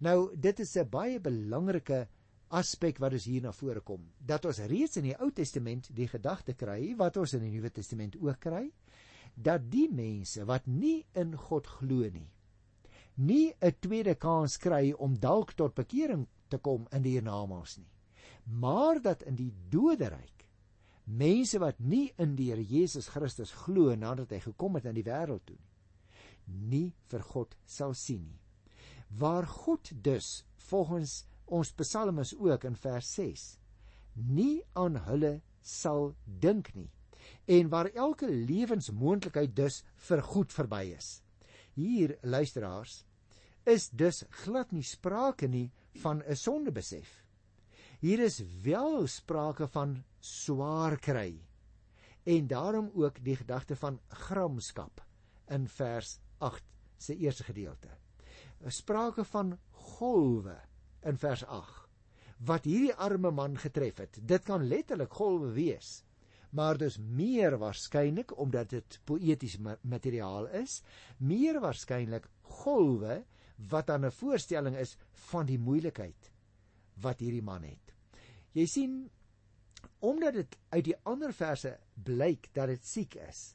Nou 0.01 0.35
dit 0.35 0.61
is 0.61 0.77
'n 0.77 0.91
baie 0.91 1.21
belangrike 1.21 2.09
aspek 2.49 2.99
wat 2.99 3.13
ons 3.13 3.25
hier 3.25 3.43
na 3.43 3.53
vore 3.53 3.81
kom. 3.81 4.13
Dat 4.19 4.45
ons 4.45 4.59
reeds 4.59 4.97
in 4.97 5.05
die 5.05 5.17
Ou 5.21 5.31
Testament 5.31 5.89
die 5.95 6.09
gedagte 6.09 6.55
kry 6.55 6.95
wat 6.97 7.17
ons 7.17 7.35
in 7.35 7.43
die 7.43 7.51
Nuwe 7.51 7.71
Testament 7.71 8.17
ook 8.17 8.41
kry, 8.41 8.71
dat 9.35 9.71
die 9.71 9.89
mense 9.91 10.45
wat 10.45 10.67
nie 10.67 11.05
in 11.15 11.35
God 11.37 11.67
glo 11.67 12.09
nie, 12.11 12.29
nie 13.15 13.55
'n 13.61 13.75
tweede 13.81 14.15
kans 14.15 14.57
kry 14.59 14.93
om 14.93 15.19
dalk 15.19 15.53
tot 15.53 15.75
bekering 15.75 16.27
te 16.49 16.59
kom 16.59 16.87
in 16.93 17.03
die 17.03 17.11
hiernamaals 17.11 17.77
nie. 17.79 17.91
Maar 18.45 19.03
dat 19.03 19.23
in 19.23 19.37
die 19.37 19.53
doderyk 19.71 20.35
mense 21.05 21.59
wat 21.59 21.81
nie 21.81 22.13
in 22.19 22.35
die 22.37 22.51
Here 22.51 22.65
Jesus 22.65 23.09
Christus 23.13 23.53
glo 23.53 23.95
nadat 23.95 24.31
hy 24.31 24.41
gekom 24.41 24.75
het 24.75 24.87
in 24.89 24.97
die 24.97 25.05
wêreld 25.05 25.45
toe 25.45 25.57
nie, 25.57 25.75
nie 26.69 26.93
vir 27.13 27.23
God 27.23 27.57
sal 27.67 27.95
sien 27.95 28.25
nie 28.25 28.41
waar 29.21 29.47
God 29.47 29.93
dus 30.05 30.45
volgens 30.71 31.25
ons 31.45 31.73
psalmes 31.77 32.35
ook 32.39 32.65
in 32.65 32.77
vers 32.77 33.11
6 33.15 33.45
nie 34.15 34.63
aan 34.73 34.97
hulle 35.09 35.41
sal 35.61 36.15
dink 36.25 36.73
nie 36.75 36.89
en 37.49 37.69
waar 37.69 37.91
elke 37.93 38.29
lewensmoontlikheid 38.29 39.53
dus 39.57 39.83
vir 40.09 40.23
goed 40.23 40.53
verby 40.53 40.83
is. 40.97 41.24
Hier 41.75 42.19
luisteraars 42.23 43.05
is 43.65 43.89
dus 43.91 44.23
glad 44.45 44.73
nie 44.73 44.85
sprake 44.85 45.47
nie 45.49 45.73
van 46.03 46.23
'n 46.23 46.37
sondebesef. 46.37 47.25
Hier 48.01 48.21
is 48.21 48.43
wel 48.63 49.07
sprake 49.07 49.69
van 49.69 50.05
swaar 50.21 50.99
kry 50.99 51.41
en 52.25 52.47
daarom 52.47 52.91
ook 52.95 53.25
die 53.25 53.37
gedagte 53.37 53.77
van 53.77 54.01
gramskap 54.09 55.05
in 55.49 55.69
vers 55.69 56.19
8 56.39 56.63
se 56.97 57.17
eerste 57.17 57.45
gedeelte. 57.45 57.89
Sprake 58.69 59.25
van 59.25 59.59
golwe 59.71 60.61
in 61.03 61.17
vers 61.17 61.45
8 61.45 61.85
wat 62.45 62.65
hierdie 62.65 62.95
arme 62.95 63.31
man 63.31 63.57
getref 63.59 63.97
het. 64.03 64.19
Dit 64.21 64.45
kan 64.45 64.67
letterlik 64.69 65.13
golwe 65.13 65.53
wees. 65.53 66.03
Maar 66.55 66.79
dis 66.79 66.99
meer 66.99 67.57
waarskynlik 67.59 68.37
omdat 68.39 68.71
dit 68.77 68.99
poëties 69.09 69.59
materiaal 69.83 70.47
is, 70.63 70.83
meer 71.19 71.59
waarskynlik 71.61 72.29
golwe 72.63 73.25
wat 73.71 73.87
dan 73.87 74.07
'n 74.07 74.11
voorstelling 74.11 74.77
is 74.77 74.97
van 75.31 75.47
die 75.47 75.59
moeilikheid 75.59 76.31
wat 77.03 77.21
hierdie 77.21 77.43
man 77.43 77.63
het. 77.63 77.95
Jy 78.53 78.67
sien 78.67 79.11
omdat 79.99 80.35
dit 80.35 80.57
uit 80.69 80.85
die 80.85 80.97
ander 81.03 81.33
verse 81.33 81.79
blyk 82.05 82.49
dat 82.53 82.69
dit 82.69 82.87
siek 82.87 83.15
is, 83.29 83.55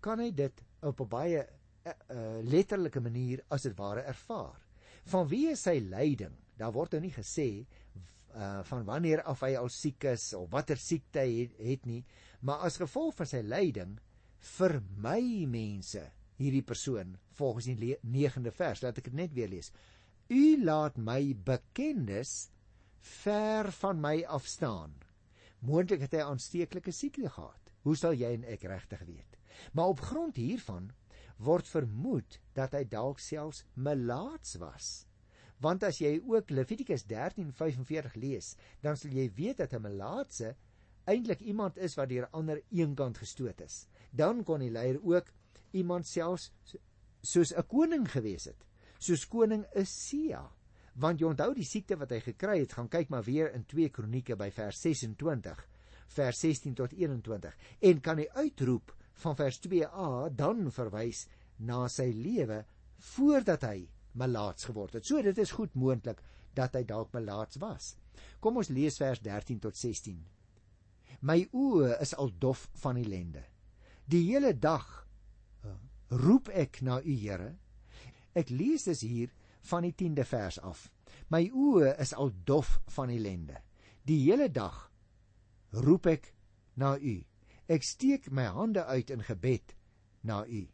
kan 0.00 0.18
hy 0.18 0.30
dit 0.30 0.62
op 0.82 1.00
'n 1.00 1.08
baie 1.08 1.42
uh, 1.86 1.92
uh, 2.10 2.42
letterlike 2.42 3.00
manier 3.00 3.42
as 3.48 3.62
dit 3.62 3.76
ware 3.76 4.00
ervaar. 4.00 4.60
Van 5.04 5.28
wie 5.28 5.50
is 5.50 5.62
sy 5.62 5.78
lyding? 5.80 6.34
Daar 6.56 6.72
word 6.72 6.92
nou 6.92 7.00
nie 7.00 7.14
gesê 7.14 7.66
uh 8.36 8.60
van 8.68 8.84
wanneer 8.84 9.22
af 9.22 9.40
hy 9.40 9.54
al 9.56 9.68
siek 9.72 10.04
is 10.04 10.34
of 10.34 10.50
watter 10.50 10.76
siekte 10.76 11.22
hy 11.24 11.38
het, 11.38 11.52
het 11.58 11.86
nie, 11.86 12.02
maar 12.40 12.66
as 12.66 12.80
gevolg 12.80 13.14
van 13.14 13.26
sy 13.26 13.42
lyding 13.44 13.96
vir 14.56 14.80
my 14.96 15.20
mense 15.50 16.02
hierdie 16.36 16.64
persoon 16.64 17.16
volgens 17.38 17.68
die 17.80 17.96
9de 18.04 18.52
vers 18.52 18.82
laat 18.84 18.98
ek 19.00 19.10
dit 19.10 19.18
net 19.22 19.32
weer 19.36 19.48
lees. 19.48 19.72
U 20.28 20.64
laat 20.64 20.98
my 20.98 21.34
bekendes 21.46 22.50
ver 23.00 23.70
van 23.80 24.00
my 24.02 24.16
afstaan. 24.38 24.94
Moontlik 25.64 26.04
het 26.04 26.16
hy 26.16 26.24
aansteeklike 26.26 26.92
siekte 26.92 27.30
gehad. 27.30 27.72
Hoe 27.86 27.96
sal 27.96 28.16
jy 28.18 28.32
en 28.34 28.46
ek 28.50 28.66
regtig 28.66 29.02
weet? 29.06 29.36
Maar 29.72 29.94
op 29.94 30.02
grond 30.04 30.36
hiervan 30.36 30.90
word 31.38 31.68
vermoed 31.68 32.40
dat 32.56 32.74
hy 32.76 32.84
dalk 32.88 33.20
selfs 33.22 33.62
melaats 33.74 34.56
was. 34.60 35.06
Want 35.62 35.86
as 35.88 36.00
jy 36.02 36.18
ook 36.20 36.50
Levitikus 36.50 37.06
13:45 37.08 38.16
lees, 38.20 38.56
dan 38.82 38.96
sal 38.96 39.14
jy 39.14 39.30
weet 39.36 39.62
dat 39.62 39.72
'n 39.72 39.82
melaatse 39.82 40.56
eintlik 41.06 41.40
iemand 41.40 41.78
is 41.78 41.96
wat 41.98 42.10
deur 42.10 42.28
ander 42.32 42.60
eenkant 42.74 43.18
gestoot 43.18 43.60
is. 43.64 43.86
Dan 44.10 44.42
kon 44.44 44.60
die 44.64 44.70
leier 44.70 44.98
ook 45.02 45.32
iemand 45.76 46.06
selfs 46.06 46.50
soos 47.22 47.52
'n 47.52 47.66
koning 47.66 48.06
gewees 48.10 48.44
het, 48.44 48.66
soos 48.98 49.26
koning 49.28 49.64
Isia. 49.74 50.50
Want 50.94 51.20
jy 51.20 51.26
onthou 51.26 51.54
die 51.54 51.64
siekte 51.64 51.96
wat 51.96 52.10
hy 52.10 52.20
gekry 52.20 52.60
het, 52.60 52.72
gaan 52.72 52.88
kyk 52.88 53.08
maar 53.08 53.22
weer 53.22 53.52
in 53.54 53.64
2 53.64 53.88
Kronieke 53.88 54.36
by 54.36 54.50
vers 54.50 54.80
26, 54.80 55.66
vers 56.06 56.40
16 56.40 56.74
tot 56.74 56.92
21 56.92 57.56
en 57.80 58.00
kan 58.00 58.18
hy 58.18 58.28
uitroep 58.34 58.94
van 59.22 59.36
vers 59.36 59.60
2a 59.66 60.30
dan 60.34 60.70
verwys 60.70 61.26
na 61.58 61.88
sy 61.88 62.10
lewe 62.12 62.64
voordat 63.14 63.62
hy 63.62 63.88
melaats 64.12 64.64
geword 64.64 64.94
het. 64.94 65.04
So 65.04 65.22
dit 65.22 65.38
is 65.38 65.52
goed 65.52 65.74
moontlik 65.74 66.22
dat 66.54 66.74
hy 66.74 66.84
dalk 66.84 67.12
melaats 67.12 67.60
was. 67.60 67.96
Kom 68.40 68.56
ons 68.56 68.72
lees 68.72 68.96
vers 69.00 69.20
13 69.20 69.60
tot 69.60 69.76
16. 69.76 70.35
My 71.20 71.46
oë 71.52 71.96
is 72.00 72.14
al 72.14 72.30
dof 72.38 72.68
van 72.82 72.96
ellende. 72.96 73.42
Die 74.04 74.22
hele 74.28 74.52
dag 74.58 74.86
uh, 75.64 75.72
roep 76.10 76.48
ek 76.48 76.82
na 76.82 77.00
U 77.00 77.14
Here. 77.14 77.54
Ek 78.36 78.50
lees 78.50 78.84
dus 78.84 79.00
hier 79.00 79.32
van 79.70 79.86
die 79.86 79.94
10de 79.94 80.26
vers 80.28 80.58
af. 80.60 80.90
My 81.32 81.46
oë 81.50 81.96
is 82.02 82.12
al 82.14 82.32
dof 82.44 82.78
van 82.94 83.10
ellende. 83.10 83.62
Die 84.06 84.20
hele 84.28 84.48
dag 84.52 84.90
roep 85.72 86.06
ek 86.06 86.32
na 86.76 86.96
U. 86.98 87.16
Ek 87.66 87.82
steek 87.82 88.30
my 88.30 88.46
hande 88.54 88.84
uit 88.86 89.10
in 89.10 89.24
gebed 89.26 89.74
na 90.22 90.44
U. 90.46 90.66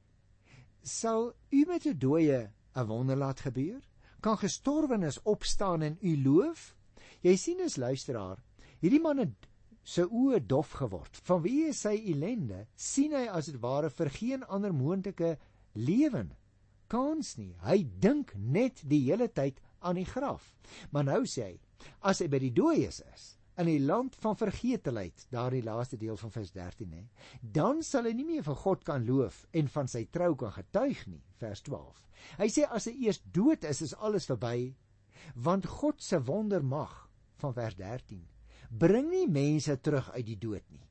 Sal 0.83 1.33
U 1.53 1.65
met 1.69 1.87
'n 1.87 1.99
dooie 1.99 2.51
'n 2.75 2.87
wonder 2.87 3.17
laat 3.17 3.41
gebeur? 3.41 3.81
Kan 4.21 4.39
gestorwenes 4.39 5.23
opstaan 5.23 5.83
en 5.83 5.99
u 6.01 6.23
loof? 6.23 6.77
Jy 7.21 7.37
sien 7.37 7.61
as 7.61 7.77
luisteraar, 7.77 8.43
hierdie 8.79 9.01
man 9.01 9.19
het 9.19 9.49
sy 9.83 10.05
oë 10.07 10.41
dof 10.47 10.77
geword. 10.79 11.19
Van 11.27 11.43
wie 11.43 11.67
is 11.69 11.83
sy 11.85 11.97
ellende? 12.13 12.67
sien 12.77 13.15
hy 13.17 13.27
as 13.29 13.51
dit 13.51 13.59
ware 13.63 13.91
vir 13.91 14.11
geen 14.15 14.45
ander 14.45 14.73
moontlike 14.73 15.37
lewe 15.75 16.27
kans 16.93 17.37
nie. 17.39 17.55
Hy 17.65 17.83
dink 18.05 18.35
net 18.37 18.83
die 18.85 19.03
hele 19.09 19.29
tyd 19.33 19.61
aan 19.81 19.97
die 19.97 20.09
graf. 20.09 20.53
Maar 20.91 21.09
nou 21.09 21.23
sê 21.27 21.47
hy, 21.47 21.55
as 22.05 22.21
hy 22.23 22.29
by 22.31 22.41
die 22.43 22.53
dooies 22.55 23.01
is, 23.03 23.25
in 23.61 23.69
die 23.69 23.81
land 23.83 24.15
van 24.21 24.37
vergetelheid, 24.39 25.27
daardie 25.33 25.65
laaste 25.65 25.99
deel 26.01 26.17
van 26.17 26.33
vers 26.33 26.53
13 26.55 26.93
hè, 26.97 27.03
dan 27.43 27.83
sal 27.85 28.09
hy 28.09 28.15
nie 28.17 28.29
meer 28.29 28.45
vir 28.47 28.59
God 28.63 28.85
kan 28.85 29.05
loof 29.09 29.43
en 29.53 29.69
van 29.73 29.91
sy 29.91 30.07
trou 30.15 30.33
kan 30.41 30.55
getuig 30.57 31.05
nie, 31.09 31.21
vers 31.41 31.65
12. 31.69 32.01
Hy 32.39 32.49
sê 32.55 32.67
as 32.69 32.89
hy 32.89 32.95
eers 33.07 33.21
dood 33.35 33.67
is, 33.69 33.83
is 33.85 33.97
alles 33.99 34.29
verby, 34.31 34.73
want 35.35 35.69
God 35.69 36.01
se 36.03 36.21
wondermag 36.25 36.95
van 37.43 37.57
vers 37.57 37.77
13 37.77 38.23
bring 38.73 39.11
nie 39.13 39.29
mense 39.29 39.77
terug 39.85 40.09
uit 40.17 40.27
die 40.27 40.39
dood 40.41 40.65
nie. 40.73 40.87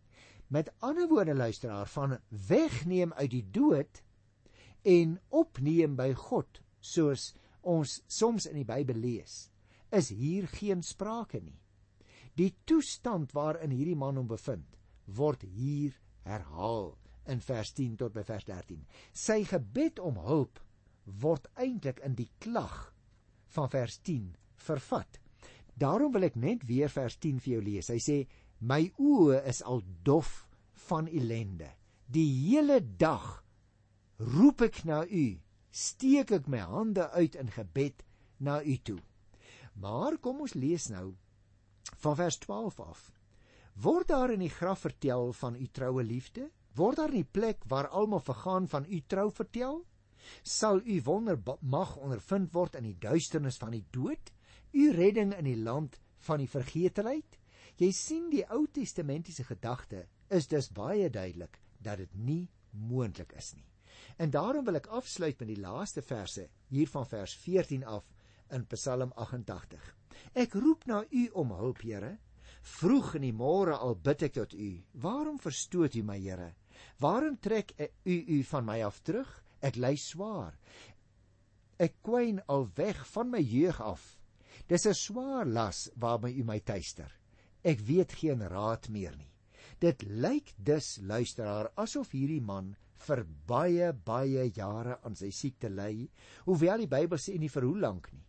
Met 0.52 0.70
ander 0.84 1.08
woorde 1.08 1.34
luisteraar 1.36 1.88
van 1.88 2.18
wegneem 2.30 3.14
uit 3.14 3.32
die 3.32 3.46
dood 3.52 4.02
en 4.84 5.20
opneem 5.30 5.96
by 5.96 6.12
God, 6.18 6.62
soos 6.82 7.32
ons 7.62 8.02
soms 8.10 8.48
in 8.50 8.58
die 8.60 8.68
Bybel 8.68 8.98
lees, 8.98 9.50
is 9.94 10.10
hier 10.10 10.48
geen 10.52 10.82
sprake 10.84 11.40
nie. 11.42 11.58
Die 12.36 12.52
toestand 12.66 13.34
waarin 13.36 13.74
hierdie 13.76 13.98
man 13.98 14.18
hom 14.18 14.28
bevind, 14.30 14.68
word 15.06 15.44
hier 15.44 15.96
herhaal 16.26 16.96
in 17.30 17.42
vers 17.44 17.74
10 17.78 17.98
tot 18.02 18.16
by 18.16 18.24
vers 18.28 18.46
13. 18.48 18.82
Sy 19.14 19.42
gebed 19.48 20.02
om 20.02 20.20
hulp 20.26 20.60
word 21.22 21.48
eintlik 21.60 22.02
in 22.06 22.16
die 22.18 22.30
klag 22.44 22.92
van 23.56 23.70
vers 23.72 24.00
10 24.08 24.32
vervat. 24.68 25.21
Daarom 25.82 26.14
wil 26.14 26.28
ek 26.28 26.38
net 26.38 26.66
weer 26.70 26.92
vers 26.94 27.18
10 27.18 27.40
vir 27.42 27.54
jou 27.56 27.62
lees. 27.66 27.90
Hy 27.90 27.98
sê: 27.98 28.18
"My 28.60 28.92
oë 29.00 29.42
is 29.50 29.62
al 29.64 29.82
dof 30.04 30.48
van 30.88 31.08
ellende. 31.08 31.72
Die 32.06 32.28
hele 32.50 32.82
dag 32.82 33.44
roep 34.18 34.62
ek 34.62 34.84
na 34.86 35.04
U, 35.06 35.40
steek 35.72 36.32
ek 36.32 36.48
my 36.48 36.60
hande 36.60 37.10
uit 37.12 37.36
in 37.36 37.50
gebed 37.50 38.04
na 38.40 38.62
U 38.62 38.78
toe." 38.78 39.00
Maar 39.80 40.18
kom 40.18 40.42
ons 40.42 40.54
lees 40.54 40.90
nou 40.92 41.16
van 42.04 42.16
vers 42.16 42.38
12 42.38 42.80
af. 42.80 43.12
Word 43.82 44.08
daar 44.12 44.34
in 44.34 44.44
die 44.44 44.52
graf 44.52 44.84
vertel 44.86 45.32
van 45.34 45.56
u 45.56 45.68
troue 45.72 46.04
liefde? 46.04 46.50
Word 46.76 46.98
daar 46.98 47.14
in 47.14 47.24
die 47.24 47.32
plek 47.40 47.64
waar 47.68 47.88
almal 47.88 48.20
vergaan 48.20 48.68
van 48.68 48.86
u 48.86 49.02
trou 49.08 49.32
vertel? 49.32 49.82
Sal 50.44 50.82
u 50.86 51.02
wonder 51.06 51.40
mag 51.62 51.96
ondervind 51.98 52.54
word 52.54 52.76
in 52.76 52.84
die 52.84 53.00
duisternis 53.00 53.58
van 53.58 53.72
die 53.72 53.86
dood? 53.92 54.32
U 54.72 54.92
redding 54.96 55.34
in 55.38 55.46
die 55.46 55.60
land 55.60 56.00
van 56.28 56.40
die 56.44 56.50
vergetelheid? 56.50 57.38
Jy 57.82 57.92
sien 57.96 58.30
die 58.32 58.46
Ou 58.54 58.66
Testamentiese 58.72 59.44
gedagte 59.48 60.06
is 60.30 60.48
dus 60.48 60.70
baie 60.72 61.10
duidelik 61.10 61.60
dat 61.82 61.98
dit 61.98 62.16
nie 62.16 62.50
moontlik 62.72 63.34
is 63.38 63.54
nie. 63.56 63.66
En 64.18 64.32
daarom 64.32 64.66
wil 64.66 64.80
ek 64.80 64.90
afsluit 64.94 65.40
met 65.40 65.50
die 65.50 65.60
laaste 65.60 66.02
verse 66.02 66.48
hier 66.70 66.90
van 66.90 67.08
vers 67.08 67.34
14 67.44 67.84
af 67.84 68.08
in 68.52 68.66
Psalm 68.74 69.12
88. 69.16 69.96
Ek 70.34 70.54
roep 70.54 70.86
na 70.86 71.02
U 71.10 71.28
om 71.42 71.52
hulp, 71.56 71.82
Here. 71.82 72.18
Vroeg 72.62 73.16
in 73.18 73.26
die 73.26 73.34
môre 73.34 73.78
al 73.78 73.96
bid 73.96 74.24
ek 74.28 74.36
tot 74.38 74.54
U. 74.54 74.72
Waarom 74.94 75.40
verstoot 75.42 75.96
U 75.98 76.04
my, 76.06 76.20
Here? 76.20 76.54
Waarom 77.02 77.40
trek 77.40 77.74
U 78.06 78.16
U 78.38 78.44
van 78.54 78.66
my 78.66 78.82
af 78.86 79.02
terug? 79.02 79.30
Ek 79.62 79.78
ly 79.78 79.96
swaar. 79.98 80.58
Ek 81.82 81.98
kwyn 82.06 82.42
al 82.48 82.68
weg 82.78 83.02
van 83.14 83.32
my 83.34 83.42
jeug 83.42 83.82
af. 83.82 84.21
Dis 84.68 84.86
'n 84.88 84.94
swaar 84.94 85.46
las 85.46 85.90
waarmee 85.96 86.38
U 86.40 86.44
my 86.44 86.60
tuister. 86.60 87.12
Ek 87.64 87.80
weet 87.80 88.12
geen 88.12 88.48
raad 88.48 88.90
meer 88.90 89.16
nie. 89.18 89.32
Dit 89.80 90.04
lyk 90.04 90.54
dus 90.58 90.98
luisteraar 91.02 91.72
asof 91.76 92.12
hierdie 92.12 92.42
man 92.42 92.76
vir 93.08 93.24
baie 93.48 93.94
baie 93.94 94.52
jare 94.56 95.00
aan 95.04 95.16
sy 95.16 95.32
siekte 95.32 95.70
ly, 95.70 96.10
hoewel 96.46 96.84
die 96.84 96.92
Bybel 96.92 97.18
sê 97.18 97.38
nie 97.40 97.50
vir 97.50 97.66
hoe 97.66 97.80
lank 97.80 98.12
nie. 98.14 98.26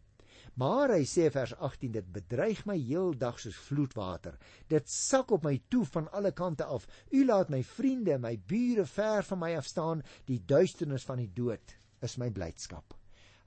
Maar 0.60 0.92
hy 0.98 1.04
sê 1.08 1.30
vers 1.32 1.54
18 1.54 1.92
dit 1.94 2.08
bedreig 2.12 2.64
my 2.68 2.76
heeldag 2.76 3.38
soos 3.40 3.56
vloedwater. 3.68 4.36
Dit 4.68 4.88
sak 4.88 5.32
op 5.32 5.46
my 5.48 5.54
toe 5.72 5.84
van 5.94 6.10
alle 6.12 6.32
kante 6.36 6.64
af. 6.64 6.84
U 7.12 7.24
laat 7.24 7.48
my 7.52 7.62
vriende, 7.64 8.18
my 8.18 8.34
bure 8.36 8.84
ver 8.86 9.24
van 9.30 9.40
my 9.40 9.54
af 9.56 9.68
staan. 9.68 10.02
Die 10.28 10.42
duisternis 10.44 11.06
van 11.08 11.22
die 11.22 11.30
dood 11.32 11.76
is 12.04 12.18
my 12.20 12.28
blydskap. 12.30 12.96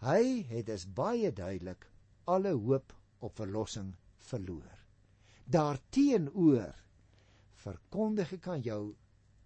Hy 0.05 0.45
het 0.49 0.65
dus 0.71 0.87
baie 0.97 1.29
duidelik 1.33 1.85
alle 2.25 2.53
hoop 2.53 2.93
op 3.19 3.35
verlossing 3.37 3.93
verloor. 4.29 4.83
Daarteenoor 5.45 6.73
verkondig 7.65 8.33
ek 8.39 8.47
aan 8.53 8.63
jou 8.65 8.81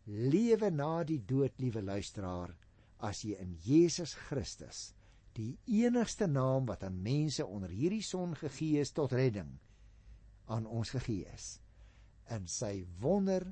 lewe 0.09 0.69
na 0.73 1.03
die 1.03 1.19
dood, 1.25 1.59
liewe 1.61 1.81
luisteraar, 1.83 2.55
as 2.99 3.23
jy 3.23 3.37
in 3.39 3.55
Jesus 3.63 4.15
Christus 4.27 4.89
die 5.37 5.53
enigste 5.79 6.27
naam 6.27 6.65
wat 6.67 6.83
aan 6.83 6.97
mense 7.03 7.45
onder 7.45 7.71
hierdie 7.71 8.03
son 8.03 8.33
gegee 8.35 8.81
is 8.81 8.91
tot 8.91 9.13
redding 9.15 9.53
aan 10.51 10.65
ons 10.65 10.91
gegee 10.95 11.27
is. 11.31 11.59
In 12.33 12.47
sy 12.49 12.83
wonder 12.99 13.45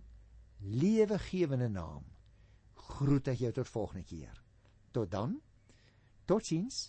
lewegewende 0.60 1.70
naam 1.70 2.04
groet 2.98 3.30
ek 3.32 3.44
jou 3.46 3.54
tot 3.60 3.70
volgende 3.70 4.06
keer. 4.08 4.44
Tot 4.92 5.12
dan. 5.12 5.38
Totiens 6.28 6.88